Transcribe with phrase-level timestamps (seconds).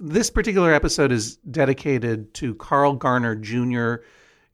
[0.00, 3.96] this particular episode is dedicated to Carl Garner Jr.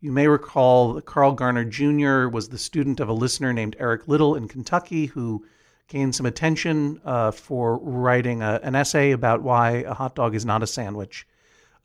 [0.00, 2.28] You may recall that Carl Garner Jr.
[2.28, 5.46] was the student of a listener named Eric Little in Kentucky who
[5.86, 10.44] gained some attention uh, for writing a, an essay about why a hot dog is
[10.44, 11.28] not a sandwich.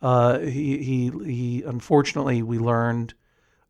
[0.02, 3.14] Uh, he, he, he, unfortunately, we learned,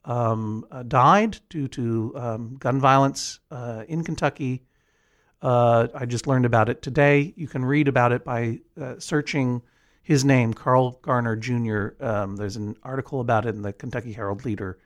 [0.05, 4.63] um, uh, died due to um, gun violence uh, in Kentucky.
[5.41, 7.33] Uh, I just learned about it today.
[7.35, 9.61] You can read about it by uh, searching
[10.03, 11.89] his name, Carl Garner Jr.
[11.99, 14.79] Um, there's an article about it in the Kentucky Herald Leader.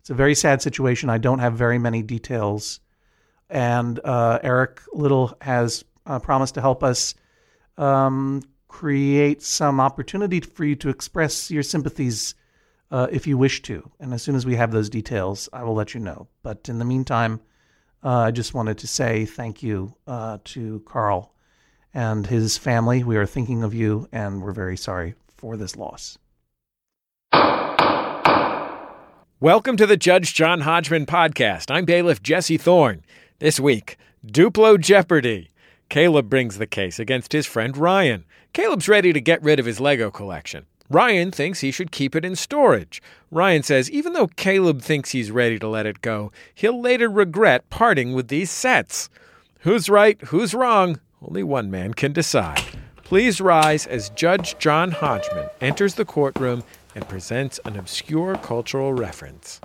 [0.00, 1.10] It's a very sad situation.
[1.10, 2.80] I don't have very many details.
[3.50, 7.14] And uh, Eric Little has uh, promised to help us
[7.78, 12.34] um, create some opportunity for you to express your sympathies
[12.90, 13.90] uh, if you wish to.
[14.00, 16.28] And as soon as we have those details, I will let you know.
[16.42, 17.40] But in the meantime,
[18.04, 21.32] uh, I just wanted to say thank you uh, to Carl
[21.98, 23.02] and his family.
[23.02, 26.16] We are thinking of you, and we're very sorry for this loss.
[29.40, 31.72] Welcome to the Judge John Hodgman podcast.
[31.72, 33.02] I'm bailiff Jesse Thorne.
[33.40, 35.50] This week, Duplo Jeopardy.
[35.88, 38.24] Caleb brings the case against his friend Ryan.
[38.52, 40.66] Caleb's ready to get rid of his Lego collection.
[40.88, 43.02] Ryan thinks he should keep it in storage.
[43.32, 47.68] Ryan says even though Caleb thinks he's ready to let it go, he'll later regret
[47.70, 49.10] parting with these sets.
[49.62, 50.20] Who's right?
[50.22, 51.00] Who's wrong?
[51.22, 52.62] Only one man can decide.
[53.04, 56.62] Please rise as Judge John Hodgman enters the courtroom
[56.94, 59.60] and presents an obscure cultural reference.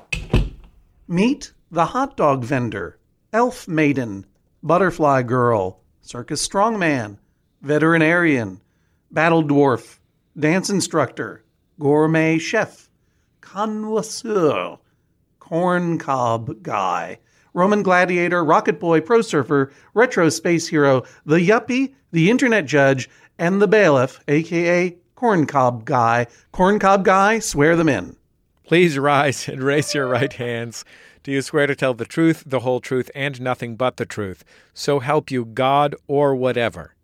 [1.08, 2.98] Meet the hot dog vendor,
[3.34, 4.26] elf maiden,
[4.62, 7.18] butterfly girl, circus strongman,
[7.62, 8.62] veterinarian,
[9.12, 10.00] battle dwarf,
[10.40, 11.44] dance instructor,
[11.80, 12.90] gourmet chef,
[13.42, 14.78] connoisseur,
[15.40, 17.20] corn cob guy,
[17.54, 23.62] Roman gladiator, rocket boy, pro surfer, retro space hero, the yuppie, the internet judge, and
[23.62, 26.28] the bailiff, aka corncob guy.
[26.52, 28.16] Corncob guy, swear them in.
[28.66, 30.84] Please rise and raise your right hands.
[31.24, 34.44] Do you swear to tell the truth, the whole truth, and nothing but the truth?
[34.74, 36.96] So help you God or whatever.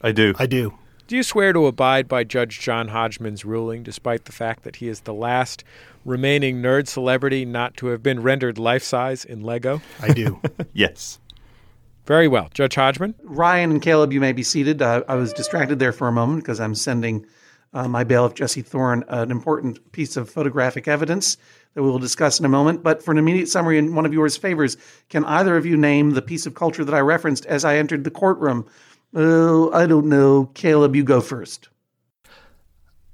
[0.00, 0.34] I do.
[0.38, 0.76] I do.
[1.06, 4.88] Do you swear to abide by Judge John Hodgman's ruling, despite the fact that he
[4.88, 5.62] is the last
[6.02, 9.82] remaining nerd celebrity not to have been rendered life size in Lego?
[10.00, 10.40] I do.
[10.72, 11.18] yes.
[12.06, 12.48] Very well.
[12.54, 13.14] Judge Hodgman?
[13.22, 14.80] Ryan and Caleb, you may be seated.
[14.80, 17.26] Uh, I was distracted there for a moment because I'm sending
[17.74, 21.36] uh, my bailiff, Jesse Thorne, an important piece of photographic evidence
[21.74, 22.82] that we will discuss in a moment.
[22.82, 24.78] But for an immediate summary in one of yours favors,
[25.10, 28.04] can either of you name the piece of culture that I referenced as I entered
[28.04, 28.66] the courtroom?
[29.14, 30.50] Oh, I don't know.
[30.54, 31.68] Caleb, you go first.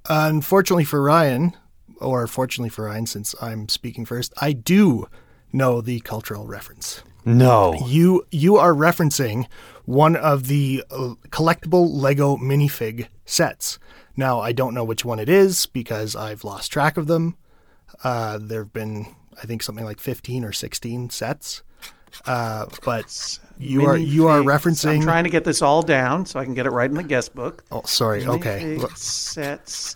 [0.09, 1.55] Unfortunately for Ryan,
[2.00, 5.09] or fortunately for Ryan, since I'm speaking first, I do
[5.53, 7.03] know the cultural reference.
[7.25, 7.75] No.
[7.87, 9.47] You you are referencing
[9.84, 13.78] one of the uh, collectible Lego minifig sets.
[14.16, 17.37] Now I don't know which one it is because I've lost track of them.
[18.03, 19.06] Uh, there have been
[19.41, 21.62] I think something like 15 or 16 sets.
[22.27, 24.97] Uh, but you are you are referencing.
[24.97, 27.03] I'm trying to get this all down so I can get it right in the
[27.03, 27.65] guest book.
[27.71, 28.26] Oh, sorry.
[28.26, 28.76] Okay.
[28.78, 29.94] Minifig Sets.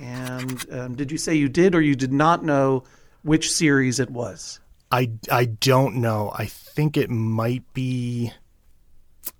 [0.00, 2.84] And um, did you say you did or you did not know
[3.22, 4.60] which series it was?
[4.90, 6.32] I I don't know.
[6.36, 8.32] I think it might be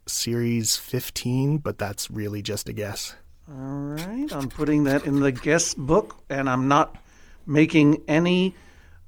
[0.07, 3.15] series 15, but that's really just a guess.
[3.49, 4.33] All right.
[4.33, 6.97] I'm putting that in the guest book, and I'm not
[7.47, 8.55] making any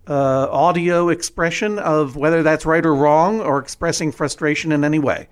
[0.06, 5.28] uh, audio expression of whether that's right or wrong or expressing frustration in any way.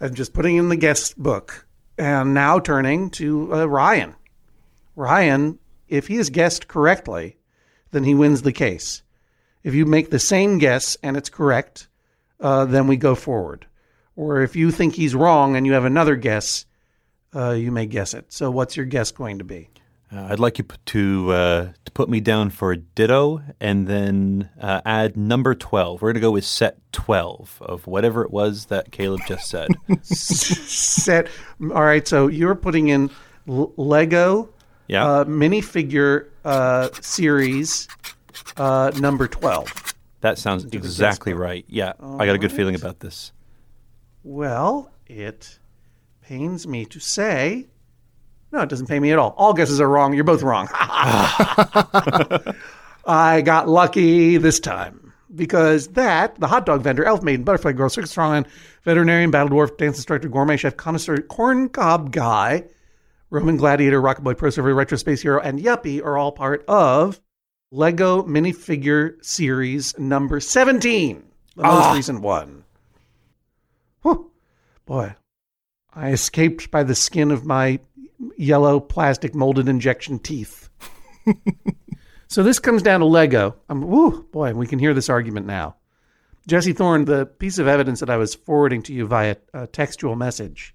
[0.00, 1.66] I'm just putting in the guest book.
[1.98, 4.14] And now turning to uh, Ryan.
[4.94, 5.58] Ryan,
[5.88, 7.36] if he has guessed correctly,
[7.90, 9.02] then he wins the case.
[9.64, 11.88] If you make the same guess and it's correct,
[12.40, 13.66] uh, then we go forward.
[14.14, 16.66] Or if you think he's wrong and you have another guess,
[17.34, 18.32] uh, you may guess it.
[18.32, 19.68] So, what's your guess going to be?
[20.12, 24.48] Uh, I'd like you to uh, to put me down for a ditto, and then
[24.60, 26.00] uh, add number twelve.
[26.00, 29.68] We're going to go with set twelve of whatever it was that Caleb just said.
[30.02, 31.28] Set.
[31.60, 32.08] All right.
[32.08, 33.10] So you're putting in
[33.46, 34.48] L- Lego
[34.88, 35.04] yeah.
[35.04, 37.88] uh, minifigure uh, series
[38.56, 39.94] uh, number 12.
[40.20, 41.64] that sounds exactly right.
[41.68, 43.32] Yeah, I got a good feeling about this.
[44.24, 45.58] Well, it
[46.22, 47.66] pains me to say.
[48.52, 49.34] No, it doesn't pay me at all.
[49.36, 50.14] All guesses are wrong.
[50.14, 50.68] You're both wrong.
[53.06, 57.90] I got lucky this time because that, the hot dog vendor, elf maiden, butterfly girl,
[57.90, 58.46] circus strongman,
[58.84, 62.64] veterinarian, battle dwarf, dance instructor, gourmet chef, connoisseur, corn cob guy,
[63.30, 67.20] Roman gladiator, rocket boy, pro surfer, retro space hero, and yuppie are all part of
[67.70, 71.22] Lego minifigure series number 17,
[71.54, 71.92] the most ah.
[71.92, 72.64] recent one.
[74.00, 74.30] Whew.
[74.86, 75.14] Boy,
[75.92, 77.80] I escaped by the skin of my
[78.36, 80.68] yellow plastic molded injection teeth.
[82.28, 83.56] so this comes down to Lego.
[83.68, 85.76] I'm, woo, boy, we can hear this argument now.
[86.46, 90.16] Jesse Thorne, the piece of evidence that I was forwarding to you via a textual
[90.16, 90.74] message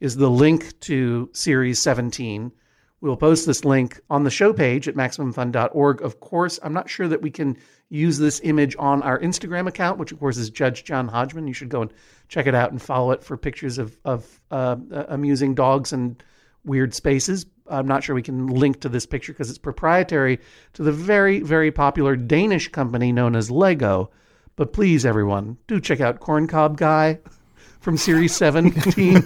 [0.00, 2.52] is the link to Series 17.
[3.00, 6.02] We'll post this link on the show page at MaximumFun.org.
[6.02, 7.56] Of course, I'm not sure that we can
[7.88, 11.46] use this image on our Instagram account, which of course is Judge John Hodgman.
[11.46, 11.92] You should go and
[12.28, 16.22] check it out and follow it for pictures of, of uh, amusing dogs and
[16.68, 17.46] weird spaces.
[17.68, 20.38] I'm not sure we can link to this picture because it's proprietary
[20.74, 24.10] to the very, very popular Danish company known as Lego.
[24.56, 27.20] But please, everyone, do check out Corncob Guy
[27.80, 29.16] from Series 17.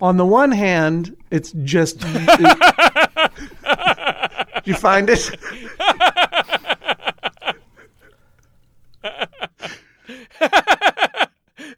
[0.00, 1.98] On the one hand, it's just.
[2.00, 2.26] It,
[4.54, 5.30] did you find it?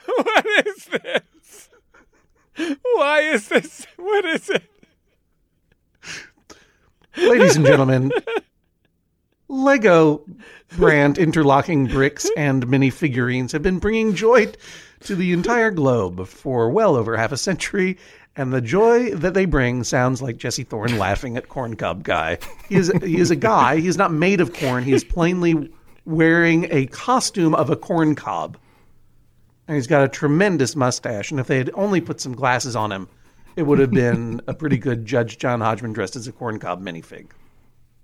[0.07, 1.23] what is this?
[2.57, 3.87] Why is this?
[3.97, 4.63] What is it?
[7.17, 8.11] Ladies and gentlemen,
[9.49, 10.25] Lego
[10.77, 14.51] brand interlocking bricks and mini figurines have been bringing joy
[15.01, 17.99] to the entire globe for well over half a century.
[18.35, 22.39] And the joy that they bring sounds like Jesse Thorne laughing at Corn Corncob Guy.
[22.69, 23.77] He is he is a guy.
[23.79, 24.85] He is not made of corn.
[24.85, 25.71] He is plainly
[26.07, 28.57] wearing a costume of a corn cob,
[29.69, 31.31] and he's got a tremendous mustache.
[31.31, 33.09] And if they had only put some glasses on him,
[33.57, 36.83] it would have been a pretty good Judge John Hodgman dressed as a corn cob
[36.83, 37.29] minifig.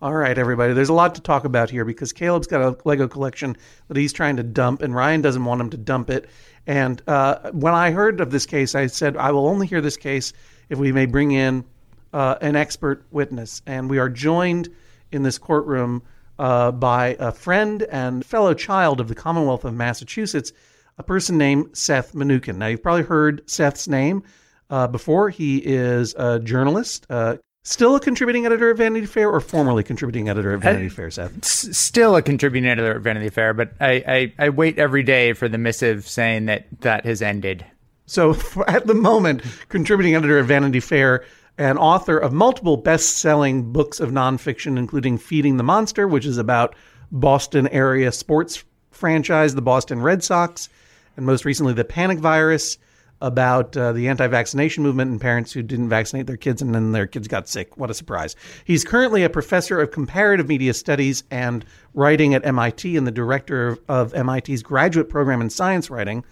[0.01, 0.75] All right, everybody.
[0.75, 3.57] There's a lot to talk about here because Caleb's got a Lego collection
[3.89, 6.31] that he's trying to dump, and Ryan doesn't want him to dump it.
[6.69, 9.97] And uh, when I heard of this case, I said, I will only hear this
[9.97, 10.33] case
[10.69, 11.65] if we may bring in
[12.13, 13.61] uh, an expert witness.
[13.67, 14.69] And we are joined
[15.11, 16.03] in this courtroom
[16.39, 20.53] uh, by a friend and fellow child of the Commonwealth of Massachusetts,
[20.99, 22.57] a person named Seth Mnookin.
[22.57, 24.23] Now, you've probably heard Seth's name
[24.69, 25.31] uh, before.
[25.31, 27.37] He is a journalist, uh,
[27.69, 31.11] Still a contributing editor at Vanity Fair, or formerly contributing editor at Vanity I, Fair,
[31.11, 31.37] Seth?
[31.43, 35.35] S- still a contributing editor at Vanity Fair, but I, I, I, wait every day
[35.35, 37.67] for the missive saying that that has ended.
[38.07, 38.35] So,
[38.69, 41.27] at the moment, contributing editor at Vanity Fair
[41.59, 46.39] and author of multiple best selling books of nonfiction, including Feeding the Monster, which is
[46.39, 46.75] about
[47.13, 50.71] Boston area sports franchise, the Boston Red Sox,
[51.19, 52.79] and most recently, The Panic Virus
[53.21, 57.09] about uh, the anti-vaccination movement and parents who didn't vaccinate their kids and then their
[57.09, 57.77] kids got sick.
[57.77, 58.37] What a surprise.
[58.65, 63.67] He's currently a professor of comparative media studies and writing at MIT and the director
[63.89, 66.25] of, of MIT's graduate program in science writing.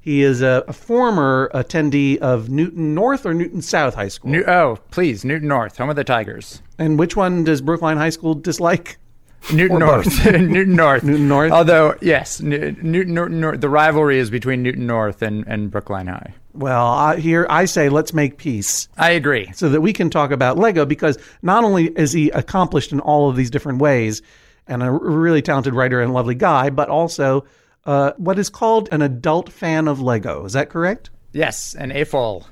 [0.00, 4.30] He is a, a, former attendee of Newton North or Newton South High School.
[4.30, 6.62] New, oh, please, Newton North, home of the Tigers.
[6.78, 8.98] And which one does Brookline High School dislike?
[9.52, 10.24] Newton North.
[10.32, 11.04] Newton North.
[11.04, 11.52] Newton North.
[11.52, 13.60] Although, yes, Newton, North.
[13.60, 16.34] The rivalry is between Newton North and, and Brookline High.
[16.52, 18.88] Well, I, here I say let's make peace.
[18.98, 19.50] I agree.
[19.54, 23.30] So that we can talk about Lego because not only is he accomplished in all
[23.30, 24.22] of these different ways
[24.66, 27.46] and a really talented writer and lovely guy, but also
[27.86, 30.44] uh, what is called an adult fan of Lego.
[30.44, 31.10] Is that correct?
[31.32, 32.44] Yes, an AFOL.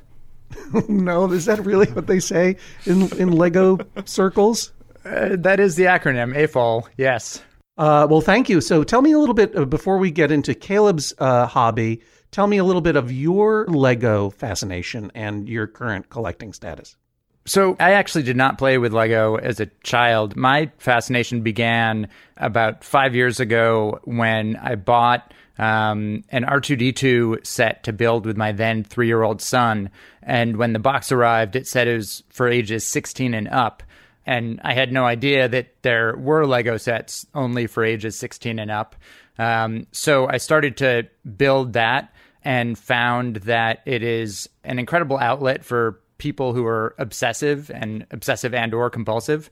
[0.88, 4.72] no, is that really what they say in in Lego circles?
[5.06, 6.86] Uh, that is the acronym AFOL.
[6.96, 7.42] Yes.
[7.78, 8.60] Uh, well, thank you.
[8.60, 12.02] So, tell me a little bit uh, before we get into Caleb's uh, hobby.
[12.30, 16.96] Tell me a little bit of your Lego fascination and your current collecting status.
[17.44, 20.36] So, I actually did not play with Lego as a child.
[20.36, 27.92] My fascination began about five years ago when I bought um, an R2D2 set to
[27.92, 29.90] build with my then three year old son.
[30.22, 33.82] And when the box arrived, it said it was for ages 16 and up
[34.26, 38.70] and I had no idea that there were Lego sets only for ages 16 and
[38.70, 38.96] up.
[39.38, 45.64] Um, so I started to build that and found that it is an incredible outlet
[45.64, 49.50] for people who are obsessive and obsessive and or compulsive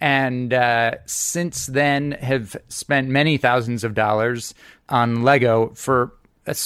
[0.00, 4.54] and uh, since then have spent many thousands of dollars
[4.88, 6.14] on lego for
[6.46, 6.56] a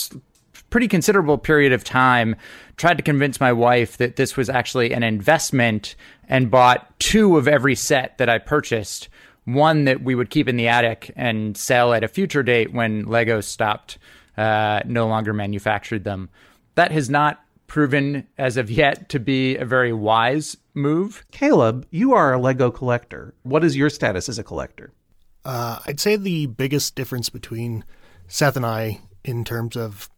[0.71, 2.37] pretty considerable period of time
[2.77, 5.97] tried to convince my wife that this was actually an investment
[6.29, 9.09] and bought two of every set that I purchased.
[9.45, 13.05] One that we would keep in the attic and sell at a future date when
[13.05, 13.99] Lego stopped,
[14.37, 16.31] uh, no longer manufactured them.
[16.77, 21.25] That has not proven as of yet to be a very wise move.
[21.31, 23.35] Caleb, you are a Lego collector.
[23.43, 24.93] What is your status as a collector?
[25.45, 27.85] Uh, I'd say the biggest difference between
[28.29, 30.11] Seth and I in terms of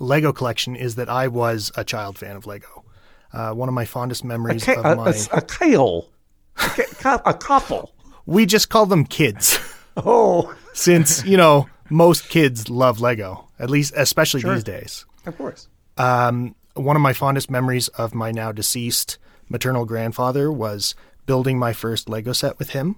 [0.00, 2.84] Lego collection is that I was a child fan of Lego.
[3.32, 6.08] Uh, one of my fondest memories a ca- of my a, a kale,
[6.56, 7.92] a, a couple.
[8.26, 9.58] We just call them kids.
[9.96, 14.52] oh, since you know most kids love Lego, at least especially sure.
[14.52, 15.06] these days.
[15.24, 15.66] Of course.
[15.96, 19.16] Um, one of my fondest memories of my now deceased
[19.48, 22.96] maternal grandfather was building my first Lego set with him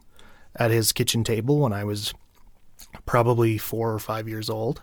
[0.57, 2.13] at his kitchen table when I was
[3.07, 4.83] probably four or five years old.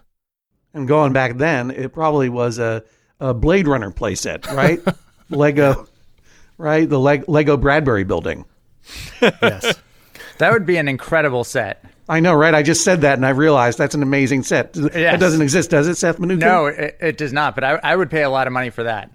[0.77, 2.83] And going back then, it probably was a,
[3.19, 4.79] a Blade Runner playset, right?
[5.29, 5.87] Lego,
[6.59, 6.87] right?
[6.87, 8.45] The Leg- Lego Bradbury building.
[9.21, 9.75] Yes.
[10.37, 11.83] That would be an incredible set.
[12.07, 12.53] I know, right?
[12.53, 14.73] I just said that and I realized that's an amazing set.
[14.73, 16.37] That doesn't exist, does it, Seth Mnookin?
[16.37, 17.55] No, it, it does not.
[17.55, 19.09] But I, I would pay a lot of money for that.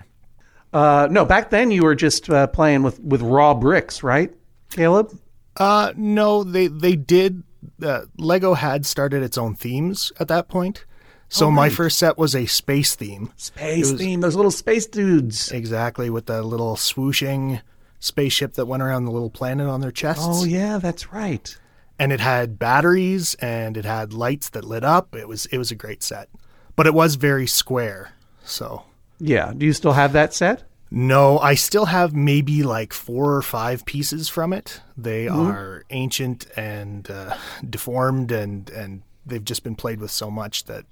[0.72, 4.34] Uh, no, back then you were just uh, playing with, with raw bricks, right,
[4.70, 5.16] Caleb?
[5.56, 7.44] Uh, no, they they did.
[7.80, 10.84] Uh, Lego had started its own themes at that point.
[11.32, 15.50] So my first set was a space theme, Space was- theme, those little space dudes.
[15.50, 17.62] exactly with the little swooshing
[18.00, 20.24] spaceship that went around the little planet on their chests.
[20.26, 21.56] Oh, yeah, that's right.
[21.98, 25.14] and it had batteries and it had lights that lit up.
[25.14, 26.28] It was it was a great set,
[26.76, 28.12] but it was very square.
[28.44, 28.82] So
[29.20, 29.52] Yeah.
[29.56, 30.64] Do you still have that set?
[30.90, 34.80] no, I still have maybe like four or five pieces from it.
[34.96, 37.36] They are ancient and uh,
[37.68, 40.84] deformed, and and they've just been played with so much that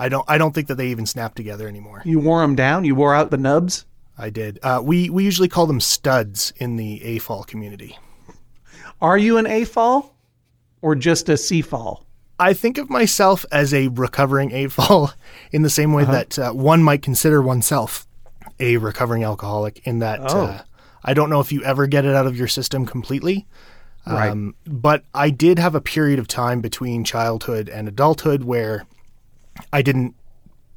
[0.00, 2.02] I don't I don't think that they even snap together anymore.
[2.04, 2.84] You wore them down?
[2.84, 3.84] You wore out the nubs?
[4.18, 4.58] I did.
[4.62, 7.98] Uh, we we usually call them studs in the AFOL community.
[9.00, 10.10] Are you an AFOL
[10.82, 12.06] or just a C fall?
[12.38, 15.12] I think of myself as a recovering AFOL
[15.52, 18.06] in the same way that uh, one might consider oneself
[18.58, 20.44] a recovering alcoholic, in that Oh.
[20.46, 20.62] uh,
[21.04, 23.46] I don't know if you ever get it out of your system completely.
[24.06, 24.30] Right.
[24.30, 28.86] Um, but I did have a period of time between childhood and adulthood where
[29.72, 30.14] I didn't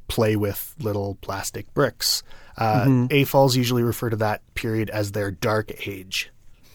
[0.08, 2.22] play with little plastic bricks.
[2.56, 2.84] Uh,
[3.24, 6.30] falls usually refer to that period as their dark age.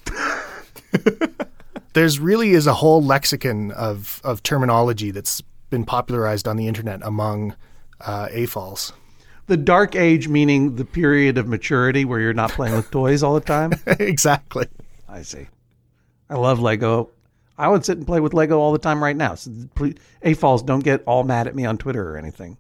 [1.94, 7.00] There's really is a whole lexicon of, of terminology that's been popularized on the internet
[7.04, 7.56] among
[8.02, 8.94] uh, falls.
[9.48, 13.34] The dark age meaning the period of maturity where you're not playing with toys all
[13.34, 13.74] the time?
[13.88, 14.68] exactly.
[15.08, 15.48] I see.
[16.30, 17.10] I love Lego.
[17.60, 19.36] I would sit and play with Lego all the time right now.
[19.36, 22.58] So please, AFOLs, don't get all mad at me on Twitter or anything.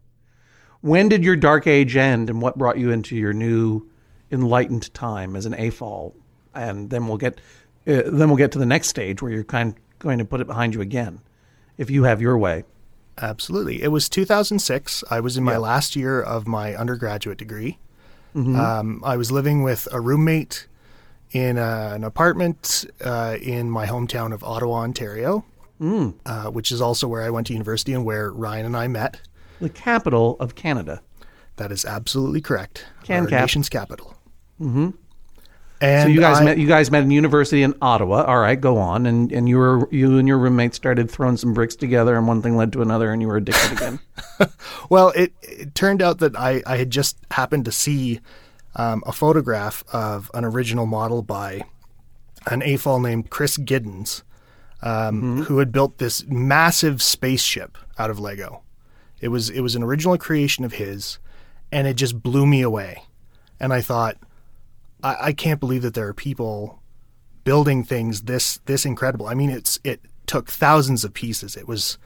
[0.81, 3.89] When did your dark age end and what brought you into your new
[4.29, 6.13] enlightened time as an AFOL?
[6.53, 7.39] And then we'll get
[7.87, 10.41] uh, then we'll get to the next stage where you're kind of going to put
[10.41, 11.21] it behind you again
[11.77, 12.65] if you have your way.
[13.17, 13.81] Absolutely.
[13.81, 15.03] It was 2006.
[15.09, 17.79] I was in my last year of my undergraduate degree.
[18.59, 20.67] Um, I was living with a roommate
[21.31, 25.45] in uh, an apartment uh, in my hometown of Ottawa, Ontario,
[25.81, 29.21] uh, which is also where I went to university and where Ryan and I met.
[29.61, 31.01] The capital of Canada.
[31.57, 32.85] That is absolutely correct.
[33.03, 34.15] Can Our nation's capital.
[34.61, 34.89] Mm-hmm.
[35.81, 38.23] And So you guys I- met you guys met in university in Ottawa.
[38.23, 39.05] All right, go on.
[39.05, 42.41] And and you were you and your roommate started throwing some bricks together and one
[42.41, 43.99] thing led to another and you were addicted again.
[44.89, 48.19] Well, it, it turned out that I, I had just happened to see
[48.75, 51.61] um, a photograph of an original model by
[52.47, 54.23] an AFOL named Chris Giddens,
[54.81, 58.61] um, who had built this massive spaceship out of Lego.
[59.19, 61.19] It was it was an original creation of his,
[61.71, 63.03] and it just blew me away.
[63.59, 64.17] And I thought,
[65.03, 66.81] I, I can't believe that there are people
[67.43, 69.27] building things this this incredible.
[69.27, 71.57] I mean, it's it took thousands of pieces.
[71.57, 71.97] It was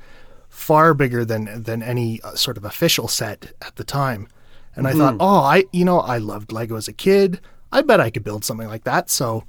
[0.49, 4.27] far bigger than than any uh, sort of official set at the time.
[4.75, 5.21] And I thought, mm-hmm.
[5.21, 7.39] oh, I you know I loved Lego as a kid.
[7.71, 9.09] I bet I could build something like that.
[9.09, 9.43] So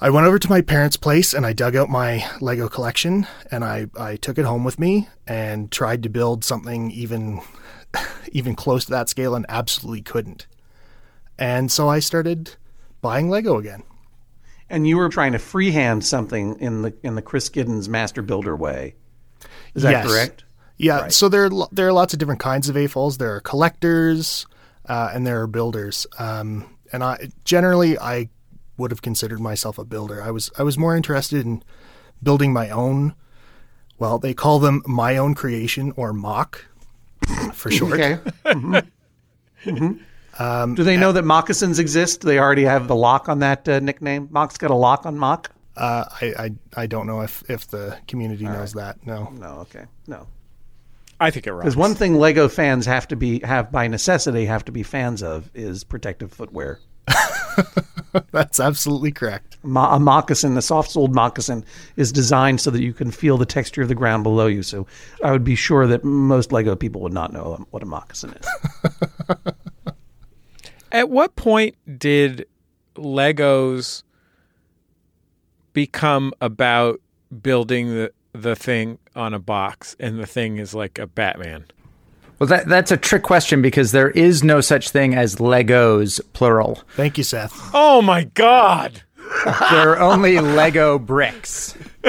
[0.00, 3.64] I went over to my parents' place and I dug out my Lego collection and
[3.64, 7.40] I I took it home with me and tried to build something even
[8.32, 10.46] even close to that scale and absolutely couldn't.
[11.38, 12.56] And so I started
[13.00, 13.82] buying Lego again.
[14.70, 18.56] and you were trying to freehand something in the in the Chris Giddens master builder
[18.56, 18.94] way.
[19.74, 20.06] Is that Yes.
[20.06, 20.44] correct?
[20.82, 23.18] Yeah, so there are, there are lots of different kinds of AFOLs.
[23.18, 24.46] There are collectors,
[24.88, 26.06] uh, and there are builders.
[26.18, 28.28] Um, and I generally I
[28.76, 30.22] would have considered myself a builder.
[30.22, 31.62] I was I was more interested in
[32.22, 33.14] building my own.
[33.98, 36.64] Well, they call them my own creation or MOC,
[37.54, 37.92] for short.
[37.92, 38.18] Okay.
[38.44, 38.86] Mhm.
[39.64, 40.74] Mhm.
[40.76, 42.22] Do they know that moccasins exist?
[42.22, 44.28] They already have the lock on that uh, nickname?
[44.32, 45.50] Mock's got a lock on mock.
[45.76, 49.06] Uh, I, I I don't know if if the community knows that.
[49.06, 49.30] No.
[49.38, 50.26] No, okay, no.
[51.22, 54.64] I think it Because one thing Lego fans have to be have by necessity have
[54.64, 56.80] to be fans of is protective footwear.
[58.32, 59.56] That's absolutely correct.
[59.62, 61.64] Mo- a moccasin, a soft-soled moccasin,
[61.96, 64.64] is designed so that you can feel the texture of the ground below you.
[64.64, 64.86] So
[65.22, 68.46] I would be sure that most Lego people would not know what a moccasin is.
[70.92, 72.46] At what point did
[72.96, 74.02] Legos
[75.72, 77.00] become about
[77.42, 81.66] building the the thing on a box and the thing is like a Batman?
[82.38, 86.80] Well, that, that's a trick question because there is no such thing as Legos, plural.
[86.96, 87.70] Thank you, Seth.
[87.72, 89.02] Oh my God!
[89.44, 91.76] There are only Lego bricks.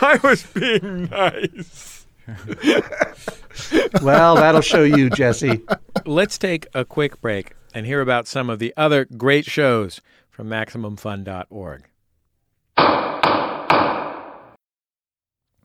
[0.00, 2.06] I was being nice.
[4.02, 5.62] Well, that'll show you, Jesse.
[6.04, 10.00] Let's take a quick break and hear about some of the other great shows
[10.30, 11.84] from MaximumFun.org.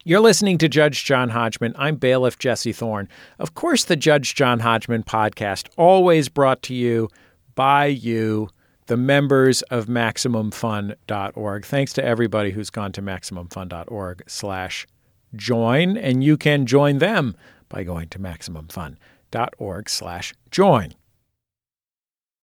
[0.03, 1.75] You're listening to Judge John Hodgman.
[1.77, 3.07] I'm bailiff Jesse Thorne.
[3.37, 7.07] Of course, the Judge John Hodgman podcast, always brought to you
[7.53, 8.49] by you,
[8.87, 11.65] the members of MaximumFun.org.
[11.65, 14.87] Thanks to everybody who's gone to MaximumFun.org slash
[15.35, 17.35] join, and you can join them
[17.69, 20.95] by going to MaximumFun.org slash join.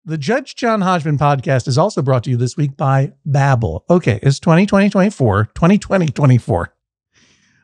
[0.06, 3.82] The Judge John Hodgman podcast is also brought to you this week by Babbel.
[3.90, 6.74] Okay, it's 2020 24, 2020 24.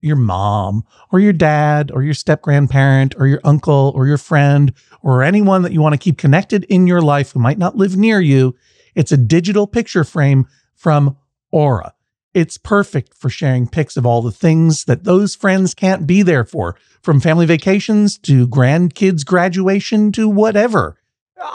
[0.00, 4.72] your mom or your dad or your step grandparent or your uncle or your friend
[5.02, 7.96] or anyone that you want to keep connected in your life who might not live
[7.96, 8.54] near you.
[8.94, 11.16] It's a digital picture frame from
[11.50, 11.94] Aura.
[12.34, 16.44] It's perfect for sharing pics of all the things that those friends can't be there
[16.44, 20.98] for, from family vacations to grandkids' graduation to whatever.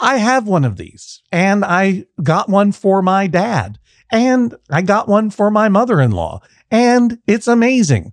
[0.00, 3.78] I have one of these, and I got one for my dad,
[4.10, 8.12] and I got one for my mother in law, and it's amazing.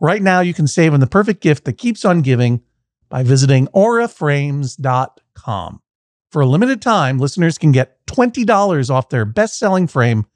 [0.00, 2.62] Right now, you can save on the perfect gift that keeps on giving
[3.08, 5.80] by visiting auraframes.com.
[6.30, 10.26] For a limited time, listeners can get $20 off their best selling frame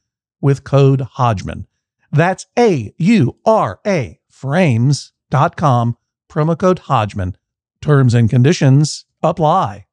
[0.40, 1.66] with code Hodgman.
[2.10, 5.96] That's A U R A frames.com,
[6.30, 7.36] promo code Hodgman.
[7.82, 9.86] Terms and conditions apply.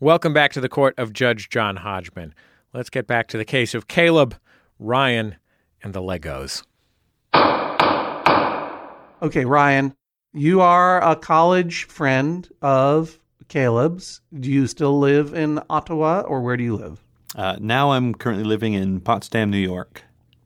[0.00, 2.34] Welcome back to the court of Judge John Hodgman.
[2.72, 4.36] Let's get back to the case of Caleb,
[4.78, 5.36] Ryan,
[5.84, 6.64] and the Legos.
[9.22, 9.94] Okay, Ryan,
[10.32, 13.18] you are a college friend of
[13.48, 14.20] Caleb's.
[14.38, 17.00] Do you still live in Ottawa or where do you live?
[17.36, 20.02] Uh, now I'm currently living in Potsdam, New York.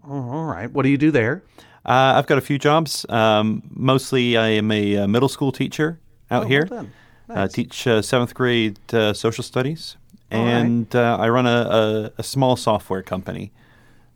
[0.07, 0.71] Oh, all right.
[0.71, 1.43] What do you do there?
[1.85, 3.05] Uh, I've got a few jobs.
[3.09, 5.99] Um, mostly, I am a, uh middle school teacher
[6.31, 6.67] out Oh, here.
[6.71, 6.93] well done.
[7.31, 9.99] Uh, teach uh, seventh grade uh, social studies,
[10.33, 10.49] All right.
[10.65, 13.53] and uh, I run a, a, a small software company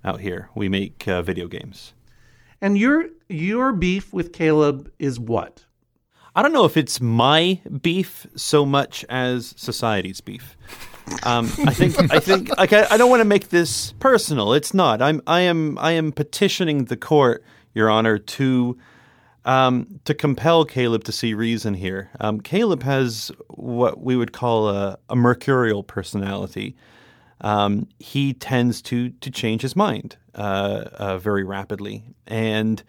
[0.04, 0.48] out here.
[0.54, 1.94] We make uh, video games.
[2.60, 5.64] And your your beef with Caleb is what?
[6.34, 10.56] I don't know if it's my beef so much as society's beef.
[11.24, 14.52] Um, I think I think like I, I don't want to make this personal.
[14.52, 15.02] It's not.
[15.02, 18.78] I'm I am I am petitioning the court, Your Honor, to
[19.44, 22.10] um, to compel Caleb to see reason here.
[22.20, 26.76] Um, Caleb has what we would call a, a mercurial personality.
[27.42, 32.82] Um, he tends to to change his mind uh, uh, very rapidly, and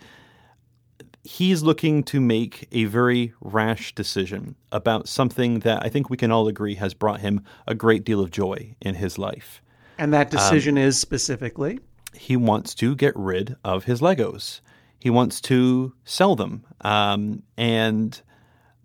[1.23, 6.31] he's looking to make a very rash decision about something that I think we can
[6.31, 9.61] all agree has brought him a great deal of joy in his life.
[9.97, 11.79] And that decision is specifically
[12.13, 14.61] He wants to get rid of his Legos.
[14.99, 16.63] He wants to sell them.
[16.81, 18.21] Um, and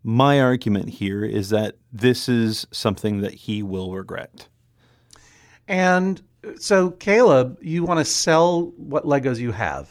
[0.03, 4.49] my argument here is that this is something that he will regret.
[5.69, 6.21] And
[6.59, 9.89] so, Caleb, you want to sell what Legos you have.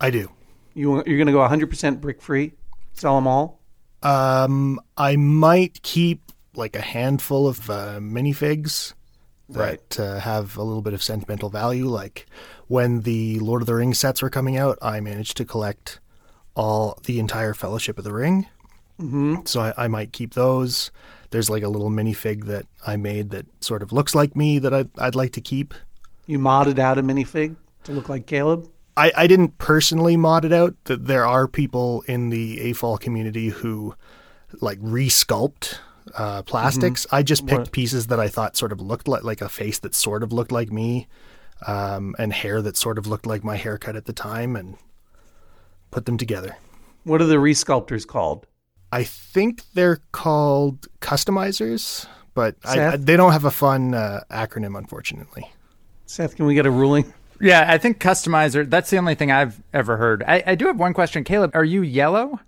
[0.00, 0.30] I do.
[0.74, 2.52] You, you're going to go 100% brick free,
[2.94, 3.60] sell them all.
[4.02, 8.94] Um, I might keep like a handful of uh, minifigs
[9.48, 11.86] that uh, have a little bit of sentimental value.
[11.86, 12.26] Like
[12.66, 16.00] when the Lord of the Rings sets were coming out, I managed to collect
[16.54, 18.46] all the entire Fellowship of the Ring.
[19.00, 19.36] Mm-hmm.
[19.44, 20.90] So I, I might keep those.
[21.34, 24.72] There's like a little minifig that I made that sort of looks like me that
[24.72, 25.74] I'd, I'd like to keep.
[26.26, 28.68] You modded out a minifig to look like Caleb.
[28.96, 30.76] I, I didn't personally mod it out.
[30.84, 33.96] That there are people in the AFOL community who
[34.60, 35.78] like resculpt
[36.16, 37.04] uh, plastics.
[37.10, 39.80] I just picked What- pieces that I thought sort of looked like like a face
[39.80, 41.08] that sort of looked like me,
[41.66, 44.76] um, and hair that sort of looked like my haircut at the time, and
[45.90, 46.56] put them together.
[47.02, 48.46] What are the resculptors called?
[48.94, 54.78] I think they're called customizers, but I, I, they don't have a fun uh, acronym,
[54.78, 55.50] unfortunately.
[56.06, 57.12] Seth, can we get a ruling?
[57.40, 58.70] Yeah, I think customizer.
[58.70, 60.22] That's the only thing I've ever heard.
[60.22, 61.50] I, I do have one question, Caleb.
[61.54, 62.38] Are you yellow?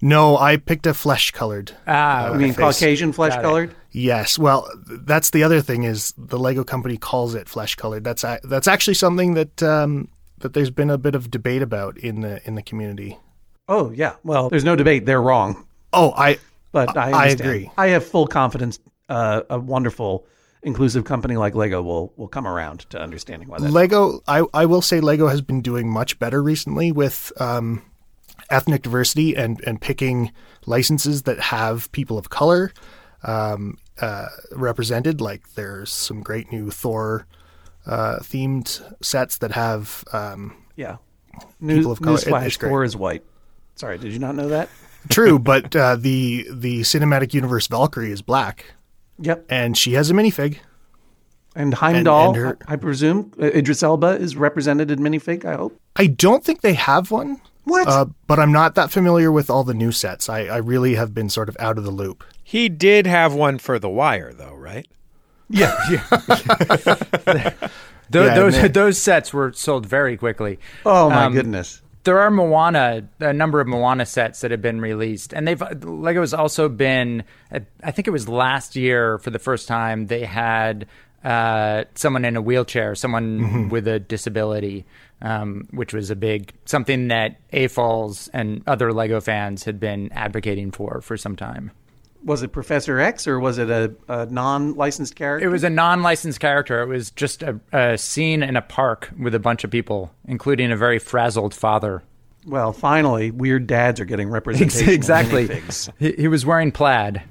[0.00, 1.72] No, I picked a flesh colored.
[1.88, 2.78] Ah, I mean, face.
[2.78, 3.74] Caucasian flesh colored?
[3.90, 4.38] Yes.
[4.38, 8.04] Well, that's the other thing is the Lego company calls it flesh colored.
[8.04, 12.20] That's that's actually something that um, that there's been a bit of debate about in
[12.20, 13.18] the in the community.
[13.68, 14.14] Oh, yeah.
[14.24, 15.06] Well, there's no debate.
[15.06, 15.66] They're wrong.
[15.92, 16.38] Oh, I
[16.72, 17.40] But I, I understand.
[17.40, 17.70] agree.
[17.76, 20.26] I have full confidence uh, a wonderful,
[20.62, 24.20] inclusive company like Lego will, will come around to understanding why that Lego.
[24.26, 27.82] I I will say Lego has been doing much better recently with um,
[28.50, 30.32] ethnic diversity and and picking
[30.66, 32.72] licenses that have people of color
[33.22, 35.20] um, uh, represented.
[35.20, 37.26] Like there's some great new Thor
[37.86, 40.04] uh, themed sets that have.
[40.12, 40.96] Um, Yeah.
[41.66, 42.68] people of color, it- newsflash, it's great.
[42.70, 43.22] Thor is white.
[43.82, 44.68] Sorry, did you not know that?
[45.08, 48.64] True, but uh, the the cinematic universe Valkyrie is black,
[49.18, 49.44] Yep.
[49.48, 50.58] and she has a minifig.
[51.56, 55.76] And Heimdall, and her- I presume, uh, Idris Elba is represented in minifig, I hope.
[55.96, 57.88] I don't think they have one, What?
[57.88, 60.28] uh, but I'm not that familiar with all the new sets.
[60.28, 62.22] I, I really have been sort of out of the loop.
[62.44, 64.86] He did have one for The Wire, though, right?
[65.50, 65.74] yeah.
[68.10, 68.72] Tho- Yeah, those man.
[68.72, 70.58] those sets were sold very quickly.
[70.86, 71.81] Oh, my Um, goodness.
[72.04, 76.34] There are Moana, a number of Moana sets that have been released, and they've Lego's
[76.34, 77.22] also been.
[77.82, 80.86] I think it was last year for the first time they had
[81.22, 83.68] uh, someone in a wheelchair, someone Mm-hmm.
[83.68, 84.84] with a disability,
[85.20, 90.72] um, which was a big something that AFOLs and other Lego fans had been advocating
[90.72, 91.70] for for some time.
[92.24, 95.46] Was it Professor X or was it a, a non licensed character?
[95.46, 96.80] It was a non-licensed character.
[96.82, 100.70] It was just a, a scene in a park with a bunch of people, including
[100.70, 102.02] a very frazzled father.
[102.46, 104.88] Well, finally, weird dads are getting representation.
[104.88, 105.62] in exactly.
[105.98, 107.22] He, he was wearing plaid.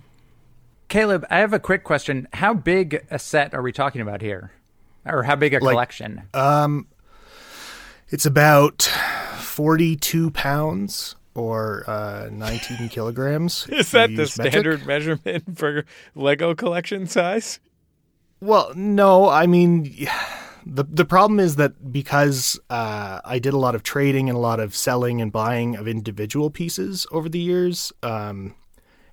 [0.90, 2.28] Caleb, I have a quick question.
[2.34, 4.52] How big a set are we talking about here?
[5.06, 6.24] Or how big a Like- collection?
[6.34, 6.88] Um,
[8.10, 8.82] it's about
[9.38, 13.68] 42 pounds or uh, 19 kilograms.
[13.72, 14.54] Is that the use metric.
[14.54, 17.60] standard measurement for Lego collection size?
[18.40, 20.08] Well, no, I mean,
[20.66, 24.42] the the problem is that because uh, I did a lot of trading and a
[24.42, 28.56] lot of selling and buying of individual pieces over the years, um,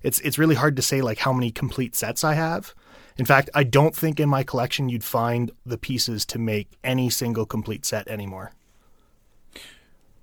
[0.01, 2.73] it's it's really hard to say like how many complete sets I have.
[3.17, 7.09] In fact, I don't think in my collection you'd find the pieces to make any
[7.09, 8.51] single complete set anymore.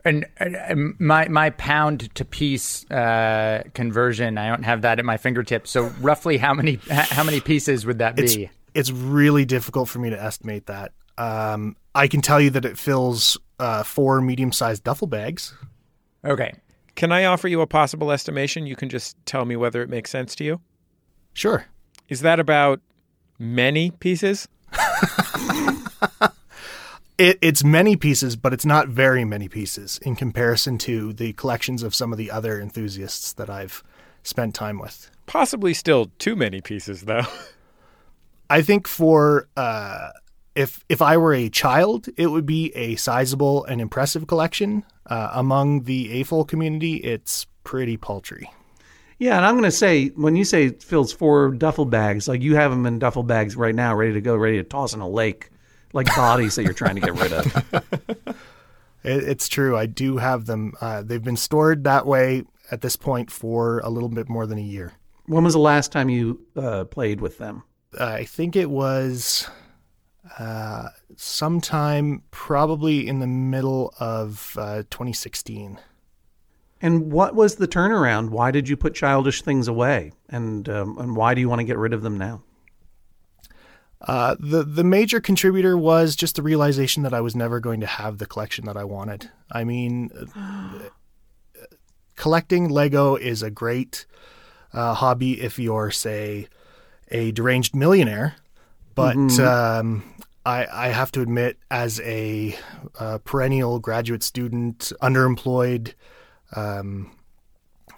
[0.06, 5.16] And uh, my my pound to piece uh, conversion, I don't have that at my
[5.16, 5.70] fingertips.
[5.70, 8.50] So roughly, how many how many pieces would that It's be?
[8.74, 10.92] it's really difficult for me to estimate that.
[11.18, 15.54] Um, I can tell you that it fills uh, four medium sized duffel bags.
[16.24, 16.52] Okay,
[16.94, 18.66] Can I offer you a possible estimation?
[18.66, 20.60] You can just tell me whether it makes sense to you.
[21.34, 21.66] Sure.
[22.08, 22.80] Is that about
[23.38, 24.46] many pieces?
[27.18, 31.82] It, it's many pieces, but it's not very many pieces in comparison to the collections
[31.82, 33.82] of some of the other enthusiasts that I've
[34.22, 35.10] spent time with.
[35.26, 37.24] Possibly still too many pieces, though.
[38.50, 40.10] I think for uh,
[40.54, 44.84] if if I were a child, it would be a sizable and impressive collection.
[45.06, 48.50] Uh, among the AFOL community, it's pretty paltry.
[49.18, 52.42] Yeah, and I'm going to say when you say it fills four duffel bags, like
[52.42, 55.00] you have them in duffel bags right now, ready to go, ready to toss in
[55.00, 55.50] a lake,
[55.92, 58.36] like bodies that you're trying to get rid of.
[59.06, 59.76] It, it's true.
[59.76, 60.74] I do have them.
[60.80, 64.58] Uh, they've been stored that way at this point for a little bit more than
[64.58, 64.94] a year.
[65.26, 67.62] When was the last time you uh, played with them?
[67.98, 69.48] I think it was
[70.38, 75.78] uh, sometime probably in the middle of uh, 2016.
[76.82, 78.30] And what was the turnaround?
[78.30, 80.12] Why did you put childish things away?
[80.28, 82.42] And um, and why do you want to get rid of them now?
[84.00, 87.86] Uh, the the major contributor was just the realization that I was never going to
[87.86, 89.30] have the collection that I wanted.
[89.50, 90.10] I mean,
[92.16, 94.06] collecting Lego is a great
[94.72, 96.48] uh, hobby if you're, say,
[97.10, 98.36] a deranged millionaire,
[98.94, 100.04] but um,
[100.44, 102.56] I, I have to admit, as a
[102.98, 105.94] uh, perennial graduate student, underemployed.
[106.54, 107.10] Um,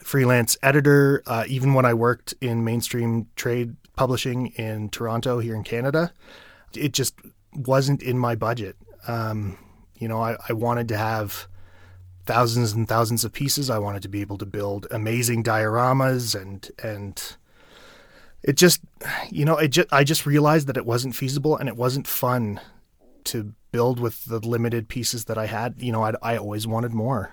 [0.03, 5.65] freelance editor, uh, even when I worked in mainstream trade publishing in Toronto here in
[5.65, 6.13] Canada,
[6.73, 7.15] it just
[7.53, 8.77] wasn't in my budget.
[9.09, 9.59] Um,
[9.97, 11.49] you know, I, I wanted to have
[12.27, 13.69] thousands and thousands of pieces.
[13.69, 17.37] I wanted to be able to build amazing dioramas and and
[18.45, 18.81] it just
[19.31, 22.61] you know it just I just realized that it wasn't feasible and it wasn't fun
[23.25, 25.75] to build with the limited pieces that I had.
[25.79, 27.33] You know, I I always wanted more.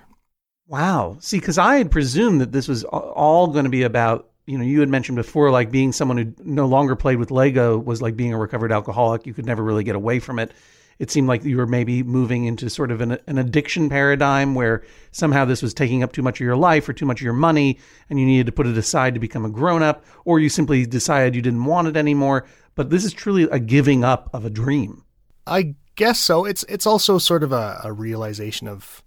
[0.66, 1.18] Wow.
[1.20, 4.64] See, because I had presumed that this was all going to be about, you know,
[4.64, 8.16] you had mentioned before, like being someone who no longer played with Lego was like
[8.16, 9.26] being a recovered alcoholic.
[9.26, 10.52] You could never really get away from it.
[10.98, 14.82] It seemed like you were maybe moving into sort of an, an addiction paradigm where
[15.10, 17.34] somehow this was taking up too much of your life or too much of your
[17.34, 17.78] money
[18.08, 20.86] and you needed to put it aside to become a grown up, or you simply
[20.86, 22.46] decided you didn't want it anymore.
[22.76, 25.04] But this is truly a giving up of a dream.
[25.46, 26.44] I guess so.
[26.44, 29.02] It's it's also sort of a, a realization of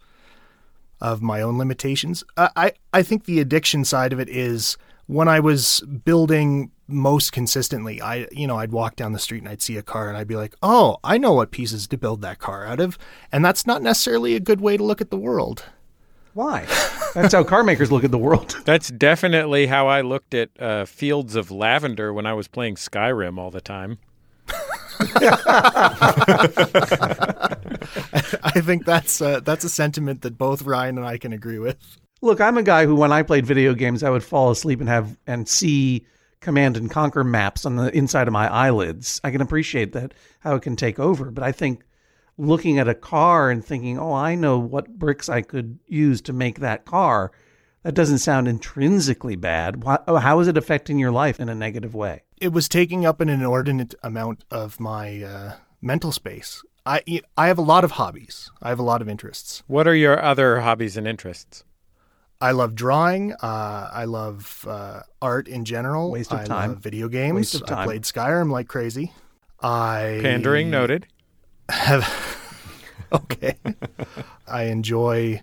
[1.01, 2.23] of my own limitations.
[2.35, 4.77] I, I I think the addiction side of it is
[5.09, 7.99] when I was building most consistently.
[7.99, 10.27] I you know I'd walk down the street and I'd see a car and I'd
[10.27, 12.97] be like, oh, I know what pieces to build that car out of,
[13.31, 15.65] and that's not necessarily a good way to look at the world.
[16.35, 16.67] Why?
[17.15, 18.55] That's how car makers look at the world.
[18.65, 23.39] That's definitely how I looked at uh, Fields of Lavender when I was playing Skyrim
[23.39, 23.97] all the time.
[28.43, 31.97] I think that's uh, that's a sentiment that both Ryan and I can agree with.
[32.21, 34.89] Look, I'm a guy who, when I played video games, I would fall asleep and
[34.89, 36.05] have and see
[36.41, 39.21] Command and Conquer maps on the inside of my eyelids.
[39.23, 41.83] I can appreciate that how it can take over, but I think
[42.37, 46.33] looking at a car and thinking, "Oh, I know what bricks I could use to
[46.33, 47.31] make that car,"
[47.83, 49.83] that doesn't sound intrinsically bad.
[49.83, 52.23] Why, oh, how is it affecting your life in a negative way?
[52.37, 56.63] It was taking up an inordinate amount of my uh, mental space.
[56.85, 57.01] I
[57.37, 58.51] I have a lot of hobbies.
[58.61, 59.63] I have a lot of interests.
[59.67, 61.63] What are your other hobbies and interests?
[62.41, 63.33] I love drawing.
[63.33, 66.11] Uh, I love uh, art in general.
[66.11, 66.69] Waste of I time.
[66.71, 67.35] love video games.
[67.35, 67.85] Waste of I time.
[67.85, 69.11] played Skyrim like crazy.
[69.61, 71.05] I Pandering noted.
[71.67, 72.07] have
[73.11, 73.55] okay.
[74.47, 75.41] I enjoy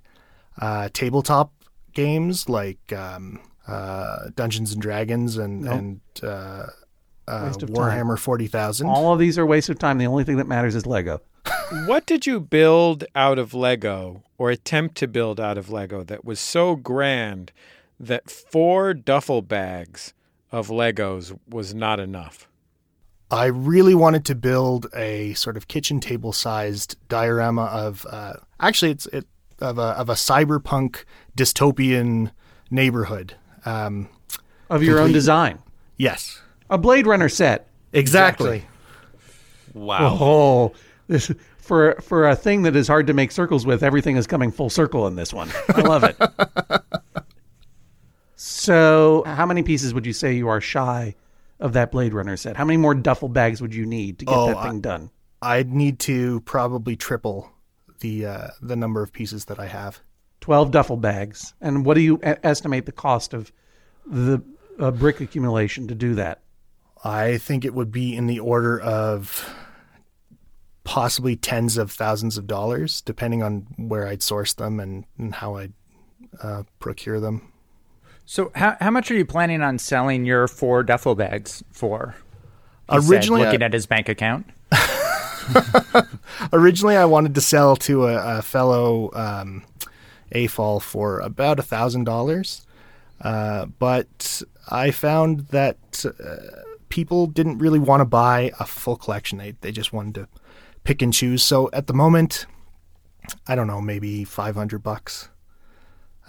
[0.58, 1.52] uh, tabletop
[1.92, 5.74] games like um, uh, Dungeons and Dragons and Nope.
[5.74, 6.66] and uh,
[7.28, 7.68] uh, Waste time.
[7.70, 8.86] Warhammer Forty Thousand.
[8.86, 9.98] All of these are waste of time.
[9.98, 11.20] The only thing that matters is Lego.
[11.86, 16.24] What did you build out of Lego or attempt to build out of Lego that
[16.24, 17.52] was so grand
[17.98, 20.14] that four duffel bags
[20.52, 22.48] of Legos was not enough?
[23.30, 28.92] I really wanted to build a sort of kitchen table sized diorama of uh, actually
[28.92, 29.26] it's it
[29.60, 31.04] of a of a cyberpunk
[31.36, 32.30] dystopian
[32.70, 33.34] neighborhood.
[33.64, 34.08] Um,
[34.70, 35.58] Of your own design.
[35.96, 37.68] yes, A Blade Runner set.
[37.92, 38.64] exactly.
[39.74, 40.16] Wow.
[40.20, 40.72] Oh,
[41.08, 43.82] this for for a thing that is hard to make circles with.
[43.82, 45.50] Everything is coming full circle in this one.
[45.74, 46.16] I love it.
[48.36, 51.14] so, how many pieces would you say you are shy
[51.60, 52.56] of that Blade Runner set?
[52.56, 55.10] How many more duffel bags would you need to get Oh, that I- thing done?
[55.42, 57.52] I'd need to probably triple
[58.00, 60.00] the uh, the number of pieces that I have.
[60.40, 61.54] Twelve duffel bags.
[61.60, 63.52] And what do you e- estimate the cost of
[64.06, 64.42] the
[64.78, 66.40] uh, brick accumulation to do that?
[67.04, 69.54] I think it would be in the order of
[70.86, 75.56] possibly tens of thousands of dollars, depending on where I'd source them and, and how
[75.56, 75.72] I'd
[76.40, 77.52] uh, procure them.
[78.24, 82.14] So, how, how much are you planning on selling your four duffel bags for?
[82.90, 84.46] He said, Originally, looking I- at his bank account.
[86.52, 89.64] Originally, I wanted to sell to a, a fellow um,
[90.32, 92.64] AFOL for about a thousand dollars,
[93.22, 96.36] uh, but I found that uh,
[96.88, 99.38] people didn't really want to buy a full collection.
[99.38, 100.28] They they just wanted to
[100.86, 101.42] pick and choose.
[101.42, 102.46] So at the moment,
[103.46, 105.28] I don't know, maybe five hundred bucks,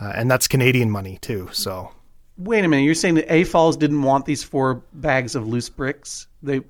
[0.02, 1.50] uh, and that's Canadian money too.
[1.54, 1.92] So
[2.38, 2.84] Wait a minute.
[2.84, 6.28] You're saying that AFOLs didn't want these four bags of loose bricks?
[6.44, 6.62] They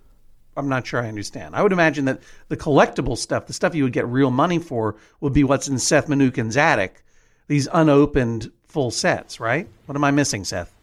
[0.56, 1.56] I'm not sure I understand.
[1.56, 4.96] I would imagine that the collectible stuff, the stuff you would get real money for,
[5.22, 7.04] would be what's in Seth Mnookin's attic.
[7.48, 9.68] These unopened full sets, right?
[9.86, 10.74] What am I missing, Seth?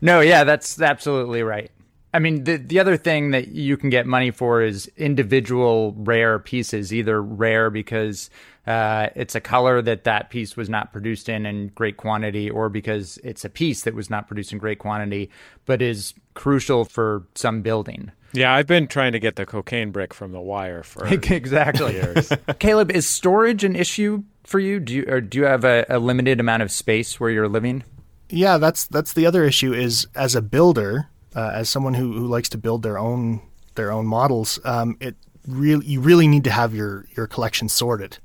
[0.00, 1.70] No, yeah, that's absolutely right.
[2.14, 6.38] I mean, the the other thing that you can get money for is individual rare
[6.38, 8.30] pieces, either rare because
[8.66, 12.68] uh, it's a color that that piece was not produced in in great quantity, or
[12.68, 15.30] because it's a piece that was not produced in great quantity,
[15.66, 18.10] but is crucial for some building.
[18.32, 21.94] Yeah, I've been trying to get the cocaine brick from the wire for exactly.
[21.94, 22.32] years.
[22.58, 24.80] Caleb, is storage an issue for you?
[24.80, 27.84] Do you or do you have a, a limited amount of space where you're living?
[28.28, 29.72] Yeah, that's that's the other issue.
[29.72, 33.40] Is as a builder, uh, as someone who, who likes to build their own
[33.74, 35.14] their own models, um, it
[35.46, 38.18] really you really need to have your your collection sorted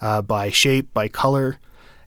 [0.00, 1.58] uh, by shape, by color,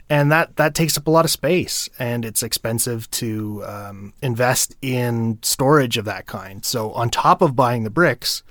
[0.09, 4.75] and that that takes up a lot of space, and it's expensive to um, invest
[4.81, 6.65] in storage of that kind.
[6.65, 8.41] So on top of buying the bricks,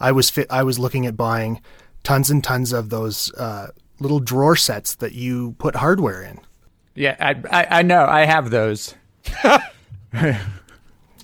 [0.00, 1.62] I was fit, I was looking at buying
[2.02, 3.68] tons and tons of those uh,
[4.00, 6.40] little drawer sets that you put hardware in.
[6.96, 8.04] Yeah, I, I, I know.
[8.04, 8.94] I have those.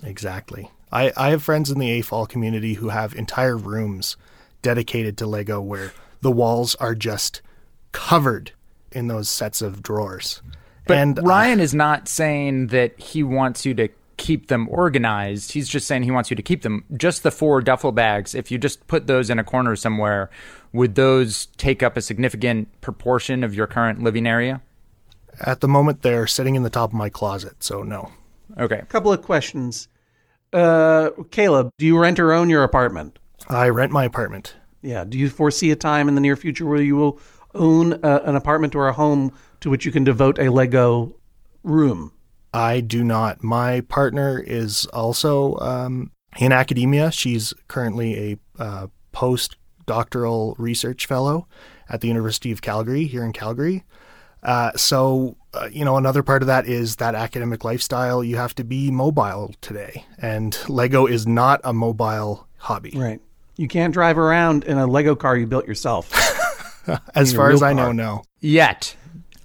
[0.03, 0.71] Exactly.
[0.91, 4.17] I, I have friends in the AFOL community who have entire rooms
[4.61, 7.41] dedicated to Lego where the walls are just
[7.91, 8.51] covered
[8.91, 10.41] in those sets of drawers.
[10.85, 15.53] But and uh, Ryan is not saying that he wants you to keep them organized.
[15.53, 16.83] He's just saying he wants you to keep them.
[16.95, 20.29] Just the four duffel bags, if you just put those in a corner somewhere,
[20.73, 24.61] would those take up a significant proportion of your current living area?
[25.39, 28.11] at the moment they're sitting in the top of my closet, so no.
[28.57, 28.79] Okay.
[28.79, 29.87] A couple of questions.
[30.53, 33.19] Uh, Caleb, do you rent or own your apartment?
[33.49, 34.55] I rent my apartment.
[34.81, 35.03] Yeah.
[35.03, 37.19] Do you foresee a time in the near future where you will
[37.53, 41.15] own a, an apartment or a home to which you can devote a Lego
[41.63, 42.11] room?
[42.53, 43.43] I do not.
[43.43, 47.11] My partner is also um, in academia.
[47.11, 51.47] She's currently a uh, postdoctoral research fellow
[51.89, 53.85] at the University of Calgary here in Calgary.
[54.43, 58.23] Uh, so, uh, you know, another part of that is that academic lifestyle.
[58.23, 62.93] You have to be mobile today, and Lego is not a mobile hobby.
[62.95, 63.19] Right.
[63.57, 66.09] You can't drive around in a Lego car you built yourself.
[67.15, 67.93] As far as I know, car.
[67.93, 68.23] no.
[68.39, 68.95] Yet.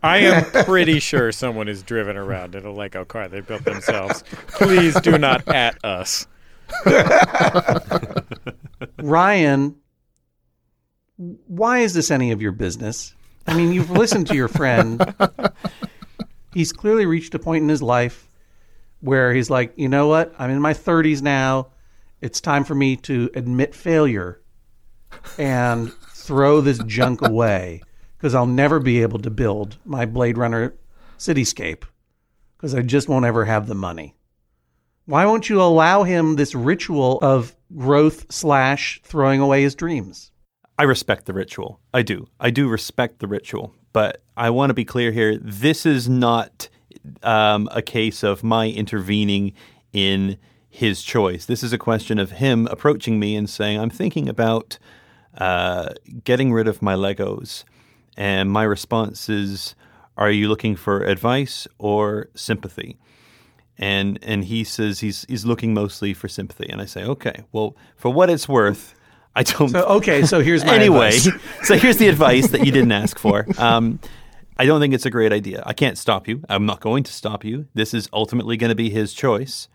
[0.02, 4.22] I am pretty sure someone is driven around in a Lego car they built themselves.
[4.48, 6.26] Please do not at us.
[9.02, 9.76] Ryan,
[11.16, 13.14] why is this any of your business?
[13.46, 15.14] I mean, you've listened to your friend.
[16.56, 18.30] He's clearly reached a point in his life
[19.00, 20.34] where he's like, you know what?
[20.38, 21.66] I'm in my 30s now.
[22.22, 24.40] It's time for me to admit failure
[25.36, 27.82] and throw this junk away
[28.16, 30.74] because I'll never be able to build my Blade Runner
[31.18, 31.82] cityscape
[32.56, 34.16] because I just won't ever have the money.
[35.04, 40.30] Why won't you allow him this ritual of growth slash throwing away his dreams?
[40.78, 41.80] I respect the ritual.
[41.92, 42.28] I do.
[42.40, 43.74] I do respect the ritual.
[43.96, 45.38] But I want to be clear here.
[45.38, 46.68] This is not
[47.22, 49.54] um, a case of my intervening
[49.90, 50.36] in
[50.68, 51.46] his choice.
[51.46, 54.78] This is a question of him approaching me and saying, I'm thinking about
[55.38, 57.64] uh, getting rid of my Legos.
[58.18, 59.74] And my response is,
[60.18, 62.98] Are you looking for advice or sympathy?
[63.78, 66.68] And and he says he's he's looking mostly for sympathy.
[66.68, 68.94] And I say, Okay, well, for what it's worth,
[69.36, 71.10] I don't So okay, so here's my anyway,
[71.62, 73.46] so here's the advice that you didn't ask for.
[73.58, 74.00] Um,
[74.56, 75.62] I don't think it's a great idea.
[75.66, 76.42] I can't stop you.
[76.48, 77.66] I'm not going to stop you.
[77.74, 79.68] This is ultimately going to be his choice,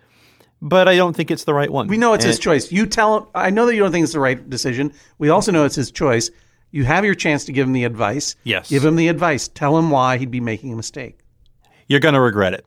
[0.62, 1.88] but I don't think it's the right one.
[1.88, 2.72] We know it's his choice.
[2.72, 3.26] You tell him.
[3.36, 4.94] I know that you don't think it's the right decision.
[5.20, 6.32] We also know it's his choice.
[6.72, 8.36] You have your chance to give him the advice.
[8.44, 8.70] Yes.
[8.70, 9.48] Give him the advice.
[9.48, 11.20] Tell him why he'd be making a mistake.
[11.88, 12.66] You're going to regret it.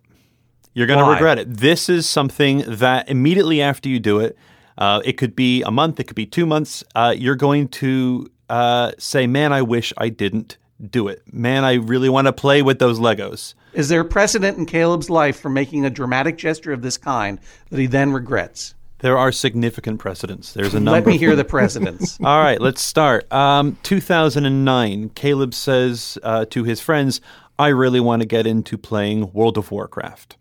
[0.74, 1.56] You're going to regret it.
[1.56, 4.36] This is something that immediately after you do it,
[4.78, 6.84] uh, it could be a month, it could be two months.
[6.94, 10.56] Uh, you're going to uh, say, "Man, I wish I didn't
[10.90, 11.22] do it.
[11.32, 15.38] Man, I really want to play with those Legos." Is there precedent in Caleb's life
[15.38, 18.74] for making a dramatic gesture of this kind that he then regrets?
[19.00, 20.54] There are significant precedents.
[20.54, 20.92] There's a number.
[20.92, 22.18] Let me hear the precedents.
[22.22, 23.30] All right, let's start.
[23.30, 27.20] Um, 2009, Caleb says uh, to his friends,
[27.58, 30.36] I really want to get into playing World of Warcraft.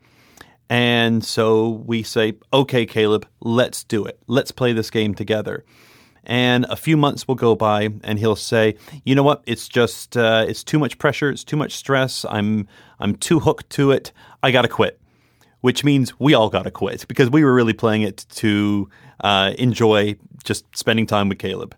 [0.70, 4.20] And so we say, okay, Caleb, let's do it.
[4.28, 5.64] Let's play this game together.
[6.26, 9.43] And a few months will go by, and he'll say, "You know what?
[9.45, 11.30] It's just uh, it's too much pressure.
[11.30, 12.26] It's too much stress.
[12.30, 12.66] I'm
[12.97, 14.14] I'm too hooked to it.
[14.41, 15.01] I gotta quit."
[15.64, 18.89] which means we all got to quit because we were really playing it to
[19.22, 21.74] uh, enjoy just spending time with Caleb.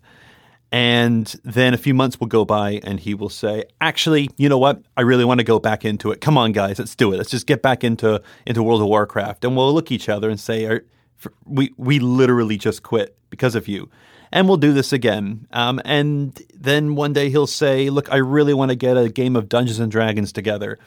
[0.72, 4.58] And then a few months will go by and he will say, Actually, you know
[4.58, 4.82] what?
[4.98, 6.20] I really want to go back into it.
[6.20, 7.18] Come on, guys, let's do it.
[7.18, 9.46] Let's just get back into, into World of Warcraft.
[9.46, 10.82] And we'll look at each other and say,
[11.46, 13.90] we, we literally just quit because of you.
[14.32, 15.48] and we'll do this again.
[15.52, 19.36] Um, and then one day he'll say, Look, I really want to get a game
[19.36, 20.78] of Dungeons and Dragons together.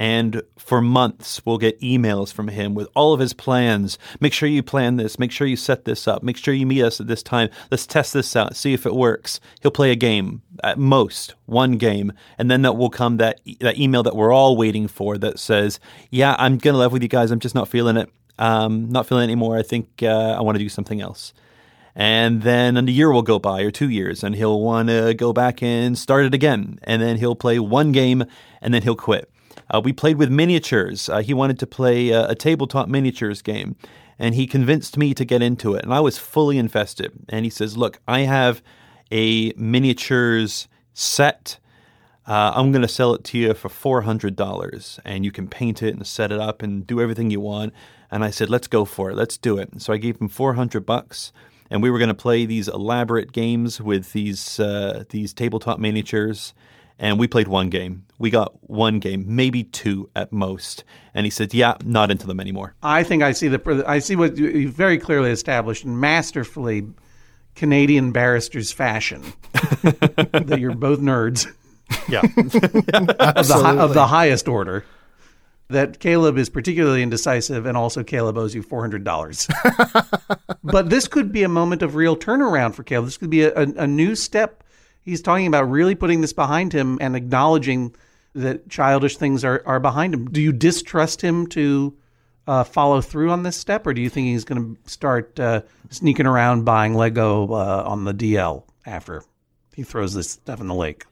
[0.00, 3.98] And for months, we'll get emails from him with all of his plans.
[4.18, 5.18] Make sure you plan this.
[5.18, 6.22] Make sure you set this up.
[6.22, 7.50] Make sure you meet us at this time.
[7.70, 9.40] Let's test this out, see if it works.
[9.60, 13.78] He'll play a game, at most one game, and then that will come that that
[13.78, 15.80] email that we're all waiting for that says,
[16.10, 17.30] "Yeah, I'm gonna live with you guys.
[17.30, 18.10] I'm just not feeling it.
[18.38, 19.56] Um, not feeling it anymore.
[19.58, 21.32] I think uh, I want to do something else."
[21.94, 25.32] And then a year will go by, or two years, and he'll want to go
[25.32, 26.78] back and start it again.
[26.84, 28.24] And then he'll play one game,
[28.62, 29.29] and then he'll quit.
[29.70, 31.08] Uh, we played with miniatures.
[31.08, 33.76] Uh, he wanted to play a, a, tabletop miniatures game,
[34.18, 35.84] and he convinced me to get into it.
[35.84, 37.12] And I was fully invested.
[37.28, 38.62] And he says, Look, I have
[39.10, 41.58] a miniatures set.
[42.26, 45.94] Uh, I'm going to sell it to you for $400, and you can paint it
[45.94, 47.72] and set it up and do everything you want.
[48.10, 49.16] And I said, Let's go for it.
[49.16, 49.80] Let's do it.
[49.80, 51.32] So I gave him 400 bucks
[51.70, 56.52] and we were going to play these elaborate games with these uh, these tabletop miniatures
[57.00, 58.04] and we played one game.
[58.18, 60.84] We got one game, maybe two at most.
[61.14, 64.14] And he said, "Yeah, not into them anymore." I think I see the I see
[64.14, 66.86] what you very clearly established and masterfully
[67.56, 69.22] Canadian barristers fashion
[69.82, 71.50] that you're both nerds.
[72.08, 74.84] Yeah, of, the, of the highest order.
[75.68, 79.48] That Caleb is particularly indecisive, and also Caleb owes you four hundred dollars.
[80.64, 83.06] but this could be a moment of real turnaround for Caleb.
[83.06, 84.64] This could be a, a, a new step
[85.04, 87.94] he's talking about really putting this behind him and acknowledging
[88.34, 90.30] that childish things are, are behind him.
[90.30, 91.96] Do you distrust him to
[92.46, 95.62] uh, follow through on this step, or do you think he's going to start uh,
[95.90, 99.22] sneaking around buying Lego uh, on the DL after
[99.74, 101.04] he throws this stuff in the lake?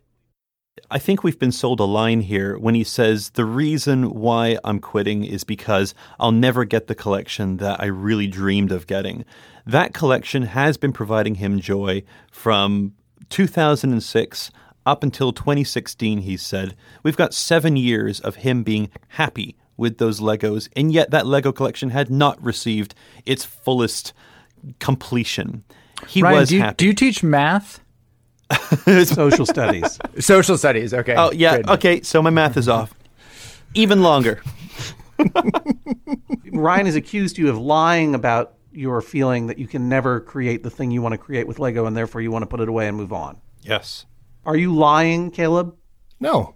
[0.91, 4.78] I think we've been sold a line here when he says the reason why I'm
[4.78, 9.24] quitting is because I'll never get the collection that I really dreamed of getting.
[9.66, 12.95] That collection has been providing him joy from
[13.31, 14.51] 2006
[14.87, 16.74] up until 2016, he said.
[17.03, 21.53] We've got seven years of him being happy with those Legos, and yet that Lego
[21.53, 24.12] collection had not received its fullest
[24.81, 25.64] completion.
[26.07, 26.74] He Ryan, was do you, happy.
[26.76, 27.81] Do you teach math?
[29.05, 29.99] Social studies.
[30.18, 30.95] Social studies.
[30.95, 31.14] Okay.
[31.16, 31.59] Oh yeah.
[31.59, 31.68] Good.
[31.70, 32.01] Okay.
[32.03, 32.95] So my math is off.
[33.74, 34.43] Even longer.
[36.53, 40.71] Ryan has accused you of lying about your feeling that you can never create the
[40.71, 42.87] thing you want to create with Lego and therefore you want to put it away
[42.87, 43.41] and move on.
[43.62, 44.07] Yes.
[44.45, 45.77] Are you lying, Caleb?
[46.21, 46.55] No.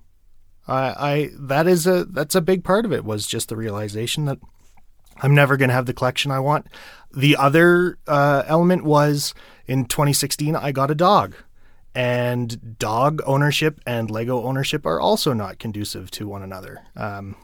[0.67, 4.27] I, I that is a that's a big part of it was just the realization
[4.27, 4.39] that
[5.23, 6.67] I'm never going to have the collection I want.
[7.15, 9.35] The other uh, element was
[9.67, 11.37] in 2016 I got a dog.
[11.95, 16.81] And dog ownership and Lego ownership are also not conducive to one another.
[16.97, 17.37] Um,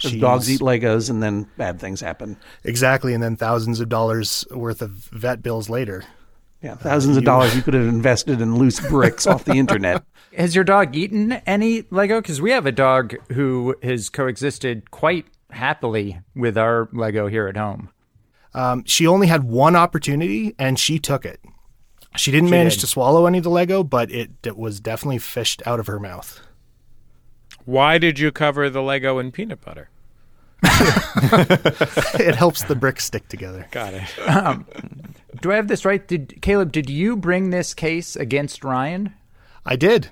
[0.00, 2.36] because dogs eat Legos and then bad things happen.
[2.64, 6.04] Exactly, and then thousands of dollars worth of vet bills later.
[6.62, 10.04] Yeah, thousands uh, of dollars you could have invested in loose bricks off the internet.
[10.36, 12.20] Has your dog eaten any Lego?
[12.20, 17.56] Because we have a dog who has coexisted quite happily with our Lego here at
[17.56, 17.90] home.
[18.54, 21.40] Um, she only had one opportunity and she took it.
[22.16, 22.80] She didn't she manage did.
[22.80, 25.98] to swallow any of the Lego, but it, it was definitely fished out of her
[25.98, 26.40] mouth.
[27.68, 29.90] Why did you cover the Lego in peanut butter?
[30.62, 33.66] it helps the bricks stick together.
[33.70, 34.04] Got it.
[34.26, 34.64] Um,
[35.42, 36.08] do I have this right?
[36.08, 36.72] Did Caleb?
[36.72, 39.12] Did you bring this case against Ryan?
[39.66, 40.08] I did.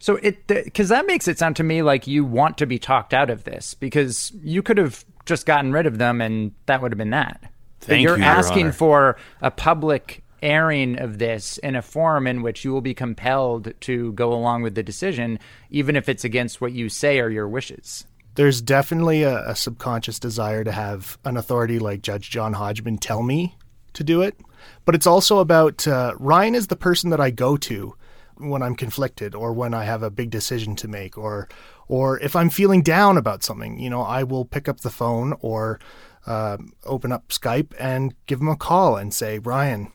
[0.00, 3.14] So it because that makes it sound to me like you want to be talked
[3.14, 6.90] out of this because you could have just gotten rid of them and that would
[6.90, 7.52] have been that.
[7.82, 12.42] Thank you're you, asking Your for a public airing of this in a forum in
[12.42, 15.38] which you will be compelled to go along with the decision,
[15.70, 18.06] even if it's against what you say are your wishes.
[18.34, 23.22] There's definitely a, a subconscious desire to have an authority like Judge John Hodgman tell
[23.22, 23.56] me
[23.94, 24.38] to do it.
[24.84, 27.96] But it's also about uh, Ryan is the person that I go to
[28.36, 31.48] when I'm conflicted or when I have a big decision to make or
[31.86, 35.34] or if I'm feeling down about something, you know, I will pick up the phone
[35.40, 35.78] or
[36.26, 39.92] uh, open up Skype and give him a call and say, Ryan,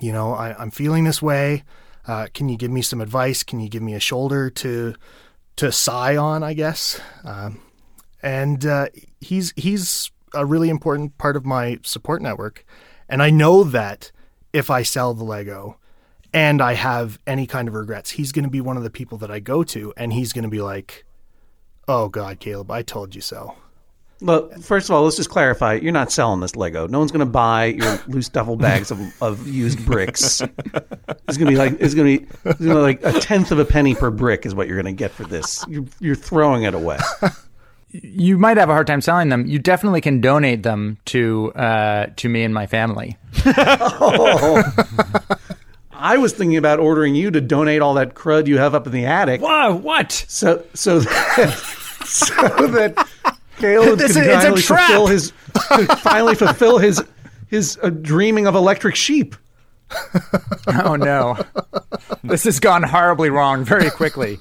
[0.00, 1.64] you know, I, am feeling this way.
[2.06, 3.42] Uh, can you give me some advice?
[3.42, 4.94] Can you give me a shoulder to
[5.56, 6.42] to sigh on?
[6.42, 7.00] I guess.
[7.24, 7.60] Um,
[8.22, 8.88] and uh,
[9.20, 12.64] he's he's a really important part of my support network,
[13.08, 14.12] and I know that
[14.52, 15.78] if I sell the Lego
[16.32, 19.18] and I have any kind of regrets, he's going to be one of the people
[19.18, 21.04] that I go to, and he's going to be like,
[21.88, 23.56] "Oh God, Caleb, I told you so."
[24.22, 25.74] Well, first of all, let's just clarify.
[25.74, 26.86] You're not selling this Lego.
[26.86, 30.40] No one's going to buy your loose duffel bags of, of used bricks.
[30.40, 33.12] It's going to be like it's going to be, it's going to be like a
[33.20, 35.64] tenth of a penny per brick is what you're going to get for this.
[35.68, 36.98] You're, you're throwing it away.
[37.90, 39.46] You might have a hard time selling them.
[39.46, 43.16] You definitely can donate them to uh, to me and my family.
[43.44, 44.62] oh.
[45.98, 48.92] I was thinking about ordering you to donate all that crud you have up in
[48.92, 49.40] the attic.
[49.40, 50.12] Whoa, what?
[50.12, 51.50] So so that,
[52.04, 52.34] so
[52.66, 53.08] that
[53.58, 54.86] Caleb This can is- it's a finally trap.
[54.90, 55.30] fulfill his
[56.00, 57.02] finally fulfill his
[57.48, 59.34] his uh, dreaming of electric sheep.
[60.68, 61.38] Oh no,
[62.24, 64.38] this has gone horribly wrong very quickly.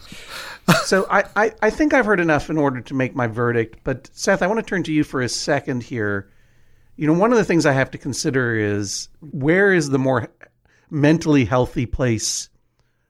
[0.86, 3.80] So I, I, I think I've heard enough in order to make my verdict.
[3.84, 6.28] But Seth, I want to turn to you for a second here.
[6.96, 10.28] You know, one of the things I have to consider is where is the more
[10.90, 12.50] mentally healthy place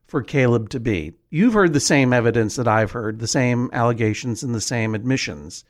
[0.08, 1.14] for Caleb to be?
[1.30, 5.64] You've heard the same evidence that I've heard, the same allegations and the same admissions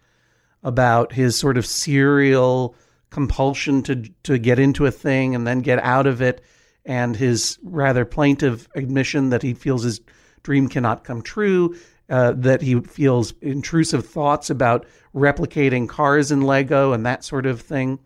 [0.66, 2.76] about his sort of serial
[3.12, 6.44] compulsion to to get into a thing and then get out of it,
[6.86, 10.02] and his rather plaintive admission that he feels his
[10.44, 11.76] dream cannot come true,
[12.10, 14.86] uh, that he feels intrusive thoughts about
[15.16, 17.98] replicating cars in Lego and that sort of thing.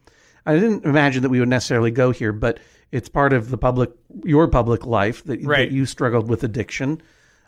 [0.45, 2.59] I didn't imagine that we would necessarily go here, but
[2.91, 3.91] it's part of the public,
[4.23, 5.69] your public life that, Right.
[5.69, 7.01] that you struggled with addiction,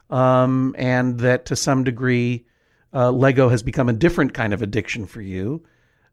[0.10, 2.46] um, and that to some degree,
[2.94, 5.64] uh, Lego has become a different kind of addiction for you.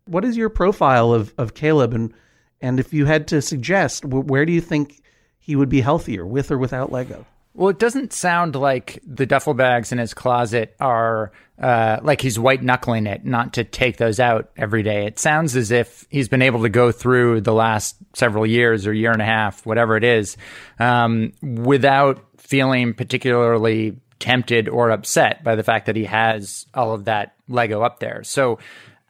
[0.06, 2.14] What is your profile of, of Caleb, and
[2.60, 5.02] and if you had to suggest, wh- where do you think
[5.38, 7.24] he would be healthier, with or without Lego?
[7.54, 12.38] Well, it doesn't sound like the duffel bags in his closet are uh, like he's
[12.38, 15.06] white knuckling it not to take those out every day.
[15.06, 18.92] It sounds as if he's been able to go through the last several years or
[18.92, 20.36] year and a half, whatever it is,
[20.78, 27.04] um, without feeling particularly tempted or upset by the fact that he has all of
[27.04, 28.22] that Lego up there.
[28.24, 28.58] So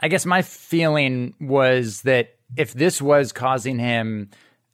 [0.01, 4.31] I guess my feeling was that if this was causing him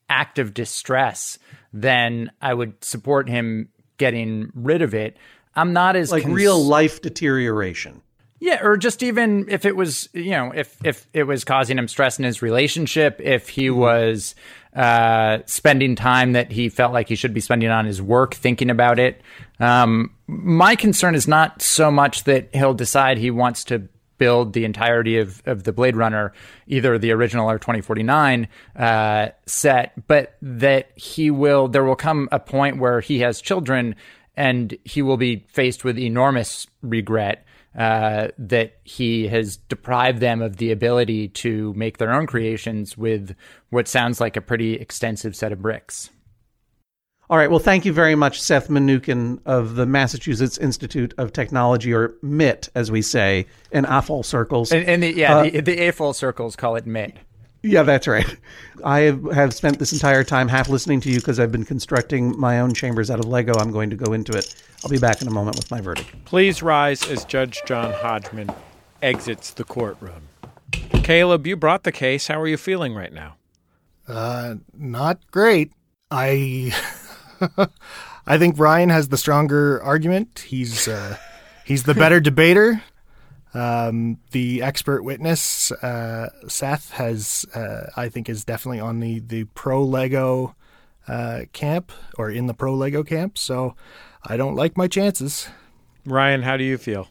[0.09, 1.39] active distress,
[1.73, 5.17] then I would support him getting rid of it.
[5.57, 8.03] I'm not as Like cons- real life deterioration.
[8.41, 11.89] yeah, or just even if it was, you know, if if it was causing him
[11.89, 13.81] stress in his relationship, if he mm-hmm.
[13.81, 14.35] was
[14.75, 18.71] uh, spending time that he felt like he should be spending on his work, thinking
[18.71, 19.21] about it.
[19.61, 24.65] Um, my concern is not so much that he'll decide he wants to build the
[24.65, 26.33] entirety of, of the Blade Runner,
[26.67, 32.39] either the original or 2049 uh, set, but that he will, there will come a
[32.39, 33.97] point where he has children
[34.37, 37.45] and he will be faced with enormous regret
[37.77, 43.35] uh, that he has deprived them of the ability to make their own creations with
[43.71, 46.11] what sounds like a pretty extensive set of bricks.
[47.31, 47.51] All right.
[47.51, 52.69] Well, thank you very much, Seth Mnookin of the Massachusetts Institute of Technology, or MIT,
[52.75, 54.71] as we say in AFOL circles.
[54.71, 57.19] And, and the, yeah, the, the AFOL circles call it MIT.
[57.65, 58.37] Yeah, that's right.
[58.85, 62.39] I have, have spent this entire time half listening to you because I've been constructing
[62.39, 63.55] my own chambers out of Lego.
[63.55, 64.55] I'm going to go into it.
[64.85, 66.11] I'll be back in a moment with my verdict.
[66.27, 68.51] Please rise as Judge John Hodgman
[69.03, 70.29] exits the courtroom.
[71.03, 72.27] Caleb, you brought the case.
[72.27, 73.37] How are you feeling right now?
[74.07, 75.73] Uh, not great.
[76.11, 76.75] I
[78.27, 80.45] I think Ryan has the stronger argument.
[80.47, 81.17] He's uh,
[81.65, 82.83] he's the better debater.
[83.55, 89.45] Um, the expert witness, uh, Seth, has uh, I think is definitely on the the
[89.45, 90.57] pro Lego
[91.07, 93.39] uh, camp or in the pro Lego camp.
[93.39, 93.77] So
[94.25, 95.49] I don't like my chances.
[96.05, 97.09] Ryan, how do you feel?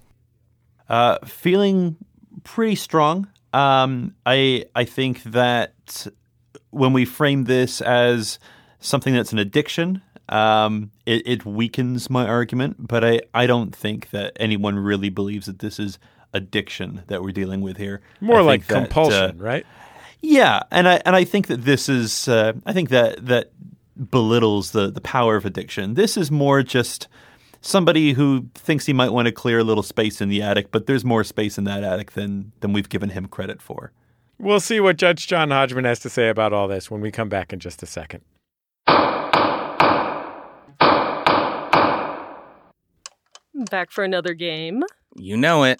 [0.90, 1.96] Uh, feeling
[2.44, 3.28] pretty strong.
[3.54, 6.08] Um, I I think that
[6.72, 8.38] when we frame this as
[8.80, 12.88] something that's an addiction, um, it, it weakens my argument.
[12.88, 16.00] But I, I don't think that anyone really believes that this is
[16.34, 18.02] addiction that we're dealing with here.
[18.22, 19.66] More I like think that, uh, compulsion, right?
[20.22, 23.52] yeah, and I and I think that this is uh, I think that that
[24.10, 25.94] belittles the the power of addiction.
[25.94, 27.08] This is more just
[27.62, 30.86] somebody who thinks he might want to clear a little space in the attic, but
[30.86, 33.92] there's more space in that attic than than we've given him credit for.
[34.40, 37.30] We'll see what Judge John Hodgman has to say about all this when we come
[37.30, 38.22] back in just a second.
[43.70, 44.84] Back for another game.
[45.16, 45.80] You know it.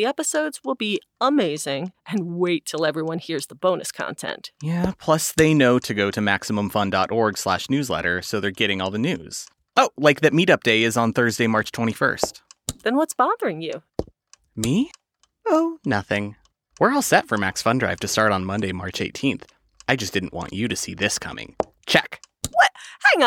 [0.00, 1.92] The episodes will be amazing.
[2.08, 4.50] And wait till everyone hears the bonus content.
[4.62, 8.98] Yeah, plus they know to go to MaximumFun.org slash newsletter, so they're getting all the
[8.98, 9.46] news.
[9.76, 12.40] Oh, like that meetup day is on Thursday, March 21st.
[12.82, 13.82] Then what's bothering you?
[14.56, 14.90] Me?
[15.46, 16.34] Oh, nothing.
[16.78, 19.42] We're all set for Max Fun Drive to start on Monday, March 18th.
[19.86, 21.56] I just didn't want you to see this coming.
[21.84, 22.22] Check.
[22.50, 22.70] What?
[23.12, 23.22] Hang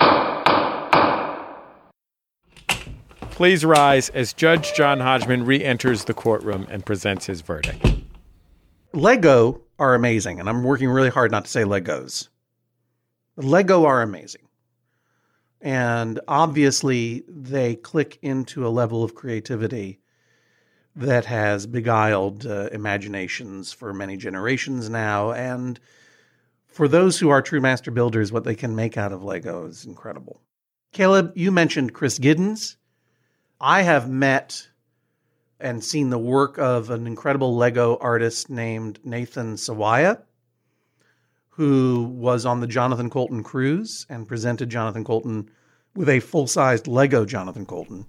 [0.00, 0.29] on.
[3.40, 7.82] Please rise as Judge John Hodgman re enters the courtroom and presents his verdict.
[8.92, 12.28] Lego are amazing, and I'm working really hard not to say Legos.
[13.36, 14.46] Lego are amazing.
[15.58, 20.00] And obviously, they click into a level of creativity
[20.94, 25.32] that has beguiled uh, imaginations for many generations now.
[25.32, 25.80] And
[26.66, 29.86] for those who are true master builders, what they can make out of Lego is
[29.86, 30.42] incredible.
[30.92, 32.76] Caleb, you mentioned Chris Giddens.
[33.60, 34.68] I have met
[35.58, 40.22] and seen the work of an incredible Lego artist named Nathan Sawaya,
[41.50, 45.50] who was on the Jonathan Coulton cruise and presented Jonathan Coulton
[45.94, 48.06] with a full sized Lego Jonathan Coulton,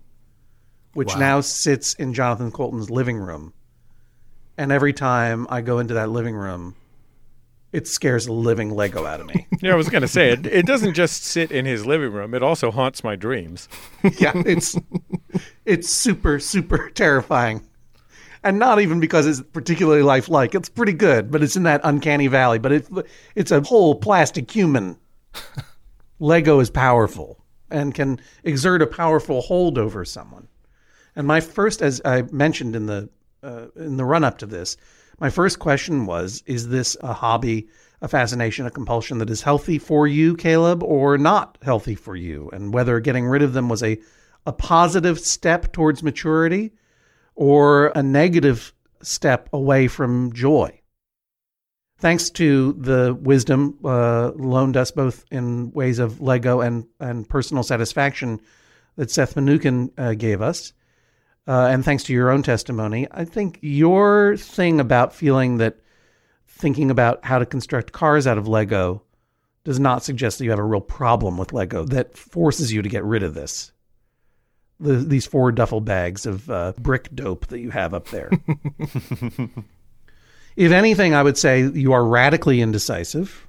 [0.94, 1.20] which Wow.
[1.20, 3.54] now sits in Jonathan Coulton's living room.
[4.58, 6.76] And every time I go into that living room,
[7.72, 9.48] it scares the living Lego out of me.
[9.62, 10.48] Yeah, I was going to say it.
[10.48, 13.70] It doesn't just sit in his living room; it also haunts my dreams.
[14.18, 14.76] yeah, it's
[15.66, 17.62] it's super super terrifying,
[18.44, 20.56] and not even because it's particularly lifelike.
[20.56, 22.58] It's pretty good, but it's in that uncanny valley.
[22.58, 22.88] But it
[23.36, 24.98] it's a whole plastic human.
[26.20, 30.48] Lego is powerful and can exert a powerful hold over someone.
[31.16, 33.10] And my first, as I mentioned in the
[33.44, 34.76] uh, in the run up to this,
[35.22, 37.70] my first question was: Is this a hobby,
[38.02, 42.50] a fascination, a compulsion that is healthy for you, Caleb, or not healthy for you?
[42.52, 44.02] And whether getting rid of them was a
[44.46, 46.74] a positive step towards maturity,
[47.36, 50.82] or a negative step away from joy.
[52.00, 57.62] Thanks to the wisdom uh, loaned us both in ways of Lego and, and personal
[57.62, 58.42] satisfaction
[58.96, 60.74] that Seth Mnookin uh, gave us,
[61.48, 65.78] uh, and thanks to your own testimony, I think your thing about feeling that
[66.48, 69.02] thinking about how to construct cars out of Lego
[69.64, 72.90] does not suggest that you have a real problem with Lego that forces you to
[72.90, 73.72] get rid of this.
[74.80, 78.32] The, these four duffel bags of uh, brick dope that you have up there.
[80.56, 83.48] if anything, I would say you are radically indecisive.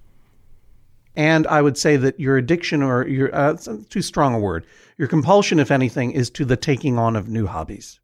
[1.15, 3.57] And I would say that your addiction or your, uh,
[3.89, 7.47] too strong a word, your compulsion, if anything, is to the taking on of new
[7.47, 8.01] hobbies.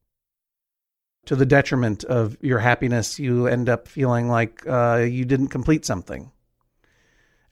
[1.26, 5.84] To the detriment of your happiness, you end up feeling like uh, you didn't complete
[5.84, 6.30] something.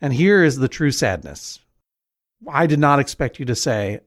[0.00, 1.61] And here is the true sadness.
[2.48, 4.00] I did not expect you to say,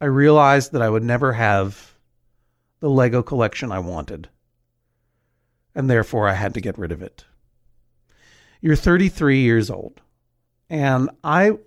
[0.00, 1.94] I realized that I would never have
[2.80, 4.28] the Lego collection I wanted,
[5.74, 7.24] and therefore I had to get rid of it.
[8.60, 10.00] You're 33 years old,
[10.70, 11.58] and I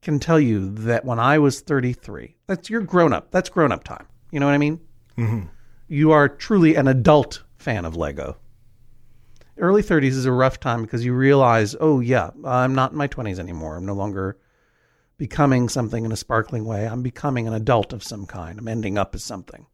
[0.00, 3.30] can tell you that when I was 33, that's you're grown up.
[3.30, 4.06] That's grown up time.
[4.30, 4.80] You know what I mean?
[5.18, 5.48] Mhm.
[5.88, 8.36] You are truly an adult fan of Lego.
[9.58, 13.06] Early 30s is a rough time because you realize, oh, yeah, I'm not in my
[13.06, 13.76] 20s anymore.
[13.76, 14.36] I'm no longer
[15.16, 16.86] becoming something in a sparkling way.
[16.86, 18.58] I'm becoming an adult of some kind.
[18.58, 19.66] I'm ending up as something.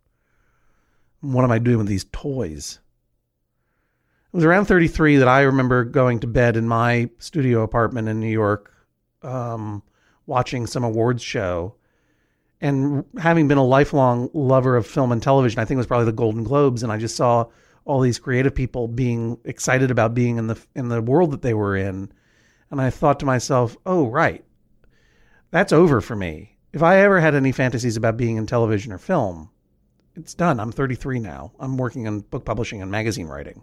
[1.22, 2.78] What am I doing with these toys?
[4.32, 8.20] It was around 33 that I remember going to bed in my studio apartment in
[8.20, 8.72] New York,
[9.22, 9.82] um,
[10.26, 11.74] watching some awards show.
[12.60, 16.06] And having been a lifelong lover of film and television, I think it was probably
[16.06, 17.46] the Golden Globes, and I just saw
[17.84, 21.54] all these creative people being excited about being in the in the world that they
[21.54, 22.12] were in,
[22.70, 24.44] and I thought to myself, "Oh, right,
[25.50, 26.58] that's over for me.
[26.72, 29.50] If I ever had any fantasies about being in television or film,
[30.14, 30.60] it's done.
[30.60, 31.52] I'm 33 now.
[31.58, 33.62] I'm working in book publishing and magazine writing.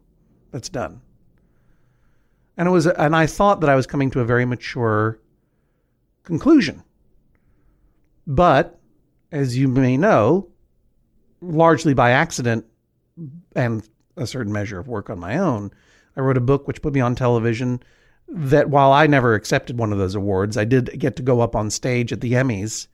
[0.58, 1.02] That's done."
[2.58, 5.20] And it was, and I thought that I was coming to a very mature
[6.24, 6.82] conclusion.
[8.26, 8.80] But
[9.32, 10.50] as you may know,
[11.42, 12.66] largely by accident
[13.56, 15.70] and a certain measure of work on my own,
[16.16, 17.80] I wrote a book which put me on television.
[18.28, 21.56] That while I never accepted one of those awards, I did get to go up
[21.56, 22.88] on stage at the Emmys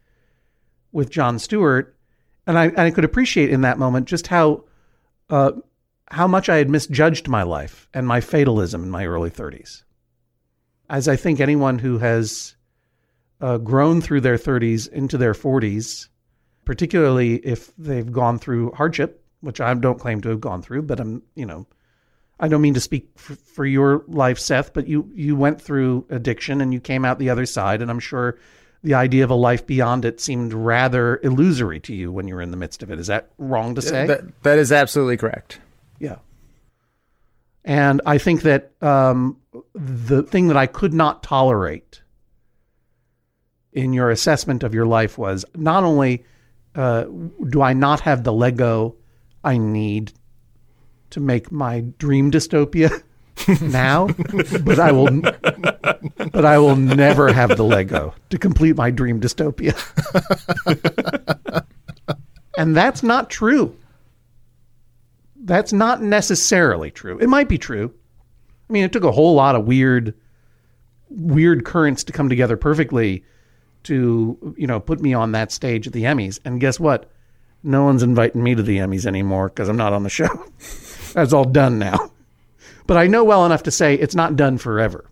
[0.91, 1.95] with Jon Stewart,
[2.45, 4.65] and I, and I could appreciate in that moment just how
[5.29, 5.53] uh,
[6.13, 9.83] how much I had misjudged my life and my fatalism in my early 30s.
[10.89, 12.55] As I think anyone who has
[13.41, 16.07] uh, grown through their 30s into their 40s,
[16.65, 20.99] particularly if they've gone through hardship, which I don't claim to have gone through, but
[20.99, 21.65] I'm, you know,
[22.39, 26.05] I don't mean to speak for, for your life, Seth, but you you went through
[26.09, 28.37] addiction and you came out the other side, and I'm sure
[28.83, 32.41] the idea of a life beyond it seemed rather illusory to you when you were
[32.41, 32.99] in the midst of it.
[32.99, 34.07] Is that wrong to say?
[34.07, 35.59] That, that is absolutely correct.
[35.99, 36.17] Yeah.
[37.65, 39.37] And I think that um,
[39.73, 42.01] the thing that I could not tolerate
[43.71, 46.25] in your assessment of your life was not only
[46.75, 47.05] uh,
[47.49, 48.95] do I not have the Lego
[49.43, 50.13] I need
[51.11, 53.03] to make my dream dystopia
[53.61, 54.07] now,
[54.63, 55.21] but I will,
[56.31, 59.73] but I will never have the Lego to complete my dream dystopia.
[62.57, 63.77] and that's not true.
[65.43, 67.19] That's not necessarily true.
[67.19, 67.93] It might be true,
[68.69, 70.15] I mean, it took a whole lot of weird,
[71.09, 73.23] weird currents to come together perfectly
[73.83, 76.39] to, you know, put me on that stage at the Emmys.
[76.45, 77.11] And guess what?
[77.61, 80.27] No one's inviting me to the Emmys anymore because I'm not on the show.
[81.13, 82.11] That's all done now.
[82.87, 85.09] But I know well enough to say it's not done forever.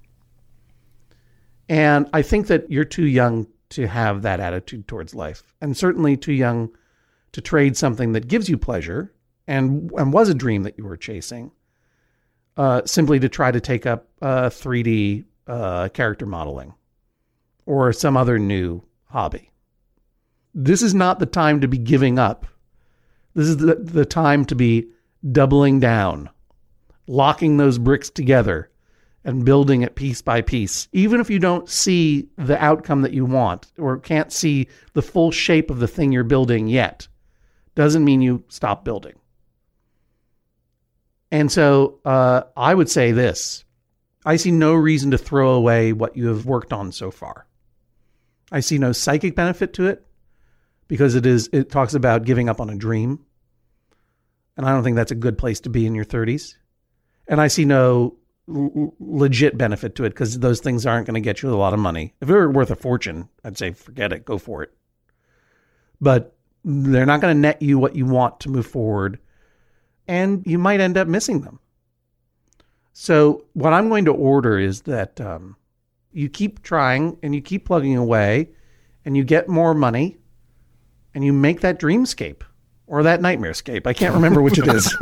[1.69, 6.17] And I think that you're too young to have that attitude towards life, and certainly
[6.17, 6.69] too young
[7.31, 9.13] to trade something that gives you pleasure
[9.47, 11.51] and and was a dream that you were chasing,
[12.57, 16.73] uh, simply to try to take up uh, 3D uh, character modeling
[17.65, 19.51] or some other new hobby.
[20.53, 22.45] This is not the time to be giving up.
[23.33, 24.89] This is the, the time to be
[25.31, 26.29] doubling down,
[27.07, 28.69] locking those bricks together,
[29.23, 30.87] and building it piece by piece.
[30.91, 35.31] Even if you don't see the outcome that you want or can't see the full
[35.31, 37.07] shape of the thing you're building yet,
[37.75, 39.13] doesn't mean you stop building.
[41.31, 43.63] And so uh, I would say this
[44.25, 47.47] I see no reason to throw away what you have worked on so far.
[48.51, 50.05] I see no psychic benefit to it
[50.87, 53.25] because it is it talks about giving up on a dream.
[54.57, 56.55] And I don't think that's a good place to be in your 30s.
[57.27, 58.17] And I see no
[58.49, 61.73] l- legit benefit to it because those things aren't going to get you a lot
[61.73, 62.13] of money.
[62.19, 64.73] If it were worth a fortune, I'd say forget it, go for it.
[66.01, 69.19] But they're not going to net you what you want to move forward,
[70.11, 71.57] and you might end up missing them.
[72.91, 75.55] So, what I'm going to order is that um,
[76.11, 78.49] you keep trying and you keep plugging away,
[79.05, 80.17] and you get more money,
[81.15, 82.41] and you make that dreamscape
[82.87, 83.87] or that nightmarescape.
[83.87, 84.93] I can't remember which it is.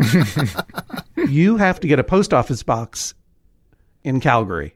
[1.27, 3.15] you have to get a post office box
[4.03, 4.75] in Calgary.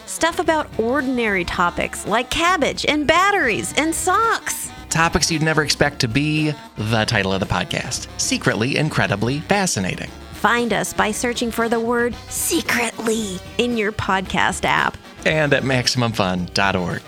[0.11, 4.69] Stuff about ordinary topics like cabbage and batteries and socks.
[4.89, 10.09] Topics you'd never expect to be the title of the podcast Secretly Incredibly Fascinating.
[10.33, 14.97] Find us by searching for the word secretly in your podcast app.
[15.25, 17.01] And at MaximumFun.org.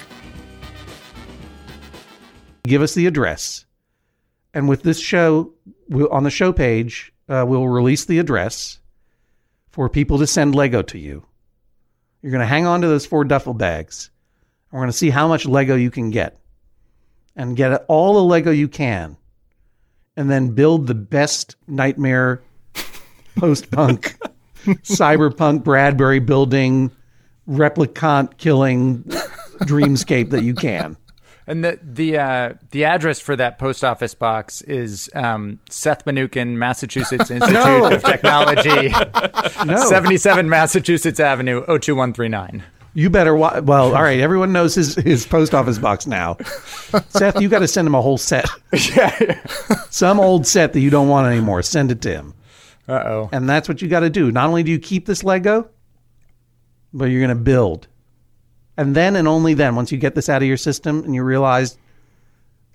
[2.64, 3.66] give us the address.
[4.54, 5.51] And with this show,
[5.89, 8.80] we'll, on the show page, uh, we'll release the address
[9.72, 11.26] for people to send Lego to you.
[12.24, 14.09] You're going to hang on to those four duffel bags.
[14.71, 16.39] And we're going to see how much Lego you can get.
[17.36, 19.17] And get all the Lego you can.
[20.15, 22.41] And then build the best nightmare
[23.36, 24.15] post punk,
[24.65, 26.91] cyberpunk Bradbury building,
[27.47, 29.03] replicant killing
[29.63, 30.95] dreamscape that you can.
[31.45, 36.49] And the the uh, the address for that post office box is um, Seth Mnookin,
[36.55, 37.57] Massachusetts Institute
[37.93, 38.89] of Technology,
[39.65, 39.75] No.
[39.89, 42.63] 77 Massachusetts Avenue, 02139.
[42.95, 43.35] You better.
[43.35, 44.19] Wa- well, all right.
[44.19, 46.37] Everyone knows his his post office box now.
[47.09, 48.47] Seth, you got to send him a whole set.
[48.95, 49.41] yeah,
[49.89, 51.61] Some old set that you don't want anymore.
[51.63, 52.33] Send it to him,
[52.87, 53.29] Uh oh.
[53.33, 54.31] and that's what you got to do.
[54.31, 55.69] Not only do you keep this Lego,
[56.93, 57.87] but you're going to build,
[58.78, 61.24] and then and only then, once you get this out of your system and you
[61.24, 61.78] realize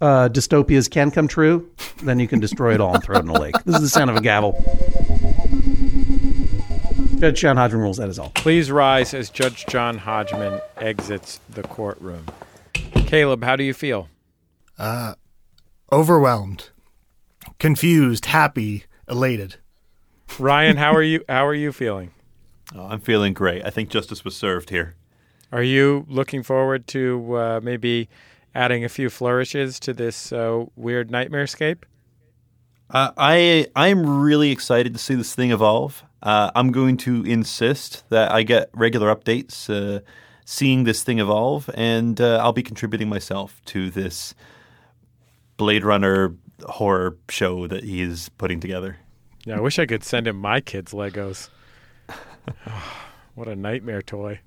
[0.00, 1.70] uh, dystopias can come true,
[2.02, 3.54] then you can destroy it all and throw it in a lake.
[3.64, 4.52] This is the sound of a gavel.
[7.18, 7.96] Judge John Hodgman rules.
[7.96, 8.30] That is all.
[8.36, 12.26] Please rise as Judge John Hodgman exits the courtroom.
[13.06, 14.08] Caleb, how do you feel?
[14.78, 15.14] Uh,
[15.90, 16.68] Overwhelmed,
[17.58, 19.56] confused, happy, elated.
[20.38, 22.10] Ryan, how are you how are you feeling?
[22.74, 23.64] Oh, I'm feeling great.
[23.64, 24.94] I think justice was served here.
[25.50, 28.08] Are you looking forward to uh, maybe
[28.54, 31.84] adding a few flourishes to this uh, weird nightmarescape?
[32.90, 36.02] Uh, I I'm really excited to see this thing evolve.
[36.22, 40.00] Uh, I'm going to insist that I get regular updates, uh,
[40.44, 44.34] seeing this thing evolve, and uh, I'll be contributing myself to this
[45.56, 46.34] Blade Runner
[46.66, 48.96] horror show that he is putting together.
[49.44, 51.50] Yeah, I wish I could send him my kids' Legos.
[53.34, 54.40] what a nightmare toy.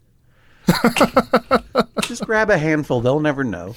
[2.03, 3.01] Just grab a handful.
[3.01, 3.75] They'll never know.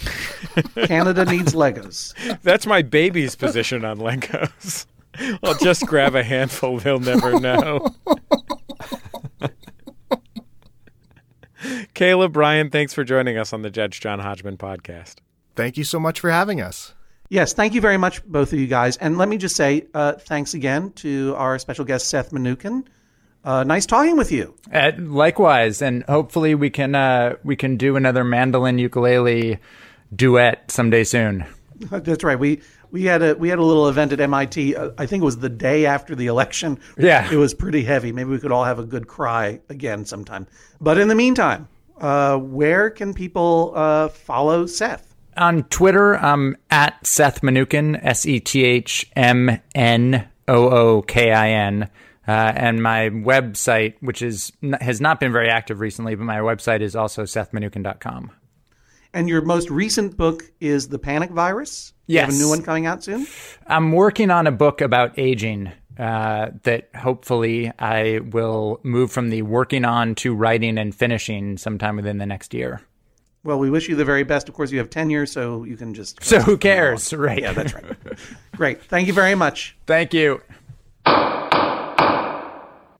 [0.84, 2.14] Canada needs Legos.
[2.42, 4.86] That's my baby's position on Legos.
[5.42, 7.94] I'll just grab a handful, they'll never know.
[11.94, 15.16] Caleb, Bryan, thanks for joining us on the Judge John Hodgman podcast.
[15.54, 16.94] Thank you so much for having us.
[17.30, 18.96] Yes, thank you very much, both of you guys.
[18.98, 22.84] And let me just say uh, thanks again to our special guest, Seth Mnookin.
[23.44, 24.54] Uh, nice talking with you.
[24.72, 29.58] Uh, likewise, and hopefully we can uh, we can do another mandolin ukulele
[30.14, 31.44] duet someday soon.
[31.90, 32.38] That's right.
[32.38, 34.76] We we had a we had a little event at MIT.
[34.76, 36.78] Uh, I think it was the day after the election.
[36.96, 37.30] Yeah.
[37.30, 38.12] it was pretty heavy.
[38.12, 40.46] Maybe we could all have a good cry again sometime.
[40.80, 41.68] But in the meantime,
[42.00, 45.14] uh, where can people uh, follow Seth?
[45.36, 51.32] On Twitter, I'm at Seth Mnookin, S E T H M N O O K
[51.32, 51.90] I N.
[52.26, 54.50] Uh, and my website, which is
[54.80, 58.30] has not been very active recently, but my website is also sethmnookin.com.
[59.12, 61.92] And your most recent book is The Panic Virus.
[62.06, 62.40] You have a Yes.
[62.40, 63.26] new one coming out soon.
[63.66, 69.42] I'm working on a book about aging uh, that hopefully I will move from the
[69.42, 72.80] working on to writing and finishing sometime within the next year.
[73.44, 74.48] Well, we wish you the very best.
[74.48, 76.24] Of course, you have tenure, so you can just.
[76.24, 77.40] So who cares, right?
[77.40, 77.84] Yeah, that's right.
[78.56, 78.82] Great.
[78.82, 79.76] Thank you very much.
[79.86, 80.40] Thank you.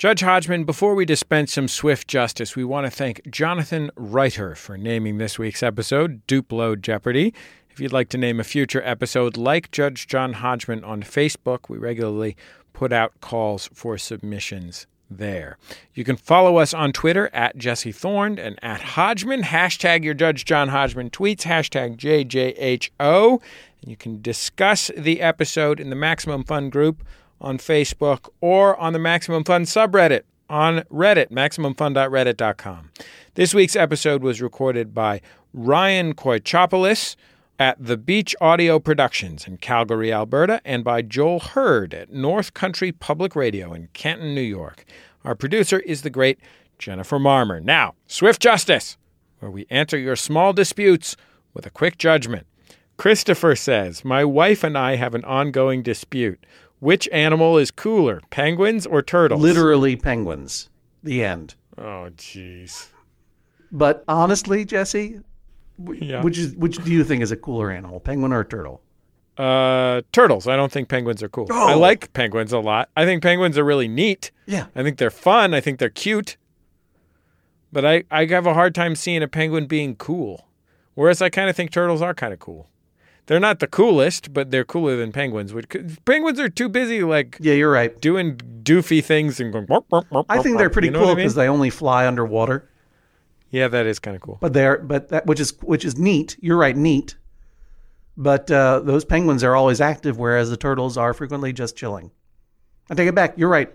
[0.05, 4.77] Judge Hodgman, before we dispense some swift justice, we want to thank Jonathan Reiter for
[4.77, 7.33] naming this week's episode Duplo Jeopardy.
[7.71, 11.79] If you'd like to name a future episode, like Judge John Hodgman on Facebook, we
[11.79, 12.37] regularly
[12.75, 15.57] put out calls for submissions there.
[15.95, 19.45] You can follow us on Twitter at Jesse Thorne and at Hodgman.
[19.45, 23.41] Hashtag your Judge John Hodgman tweets, hashtag JJHO.
[23.81, 27.03] And you can discuss the episode in the Maximum Fun group
[27.45, 32.91] on Facebook or on the Maximum Fun subreddit on Reddit, MaximumFun.reddit.com.
[33.35, 35.21] This week's episode was recorded by
[35.53, 37.17] Ryan Koichopoulos
[37.59, 42.91] at The Beach Audio Productions in Calgary, Alberta, and by Joel Hurd at North Country
[42.91, 44.85] Public Radio in Canton, New York.
[45.25, 46.39] Our producer is the great
[46.79, 47.63] Jennifer Marmer.
[47.63, 48.97] Now, Swift Justice,
[49.39, 51.17] where we answer your small disputes
[51.53, 52.47] with a quick judgment.
[52.97, 56.45] Christopher says, My wife and I have an ongoing dispute.
[56.85, 59.41] Which animal is cooler, penguins or turtles?
[59.41, 60.69] Literally penguins.
[61.03, 61.55] The end.
[61.79, 62.89] Oh, jeez.
[63.73, 65.21] But honestly, Jesse,
[65.83, 66.23] Yeah.
[66.23, 68.83] which is which do you think is a cooler animal, penguin or a turtle?
[69.39, 70.47] Uh, turtles.
[70.47, 71.47] I don't think penguins are cool.
[71.51, 71.79] I Oh.
[71.79, 72.91] like penguins a lot.
[72.95, 74.31] I think penguins are really neat.
[74.45, 74.67] Yeah.
[74.77, 75.55] I think they're fun.
[75.55, 76.37] I think they're cute.
[77.73, 80.49] But I, I have a hard time seeing a penguin being cool.
[80.95, 82.69] Whereas I kind of think turtles are kind of cool.
[83.27, 85.55] They're not the coolest, but they're cooler than penguins.
[85.55, 85.67] Which
[86.05, 87.99] Penguins are too busy, like Yeah, you're right.
[88.01, 89.67] doing doofy things and going.
[89.69, 91.25] "Warp, warp, warp, I think they're pretty You know cool what I mean?
[91.25, 92.69] because they only fly underwater.
[93.51, 94.39] Yeah, that is kind of cool.
[94.41, 96.37] But they're but that which is which is neat.
[96.41, 97.17] You're right, neat.
[98.17, 102.11] But uh, those penguins are always active, whereas the turtles are frequently just chilling.
[102.91, 103.35] I take it back.
[103.37, 103.73] You're right.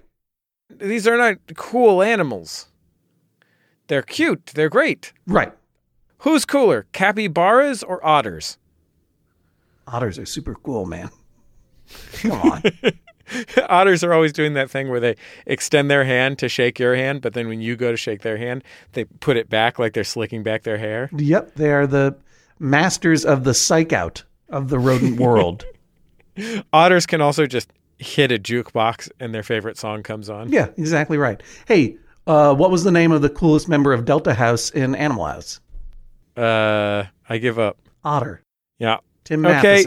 [0.70, 2.68] These are not cool animals.
[3.88, 4.46] They're cute.
[4.54, 5.12] They're great.
[5.26, 5.52] Right.
[6.20, 8.58] Who's cooler, capybaras or otters?
[9.92, 11.10] Otters are super cool, man.
[12.14, 12.64] Come on.
[13.70, 15.16] Otters are always doing that thing where they
[15.46, 18.38] extend their hand to shake your hand, but then when you go to shake their
[18.38, 18.64] hand,
[18.94, 21.10] they put it back like they're slicking back their hair.
[21.16, 22.16] yep, they are the
[22.60, 25.66] masters of the psych out of the rodent world.
[26.74, 30.50] Otters can also just hit a jukebox and their favorite song comes on.
[30.52, 31.42] yeah, exactly right.
[31.68, 35.26] Hey, uh, what was the name of the coolest member of Delta House in Animal
[35.26, 35.60] House?
[36.38, 37.78] Uh, I give up.
[38.04, 38.42] Otter.
[38.78, 38.98] Yeah.
[39.30, 39.86] Tim Okay.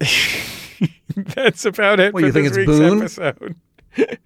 [1.16, 3.56] That's about it What, for you think this it's week's Boone?
[4.02, 4.18] episode.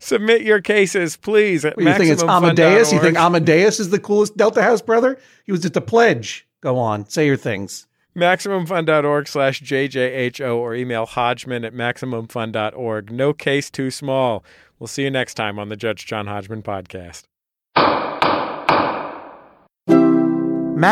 [0.00, 2.90] Submit your cases, please, at you think it's Amadeus?
[2.90, 5.18] You think Amadeus is the coolest Delta House brother?
[5.44, 6.46] He was just a pledge.
[6.62, 7.86] Go on, say your things.
[8.16, 13.10] MaximumFun.org slash JJHO or email Hodgman at MaximumFun.org.
[13.12, 14.42] No case too small.
[14.78, 17.24] We'll see you next time on the Judge John Hodgman podcast.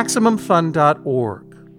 [0.06, 1.45] MaximumFun.org.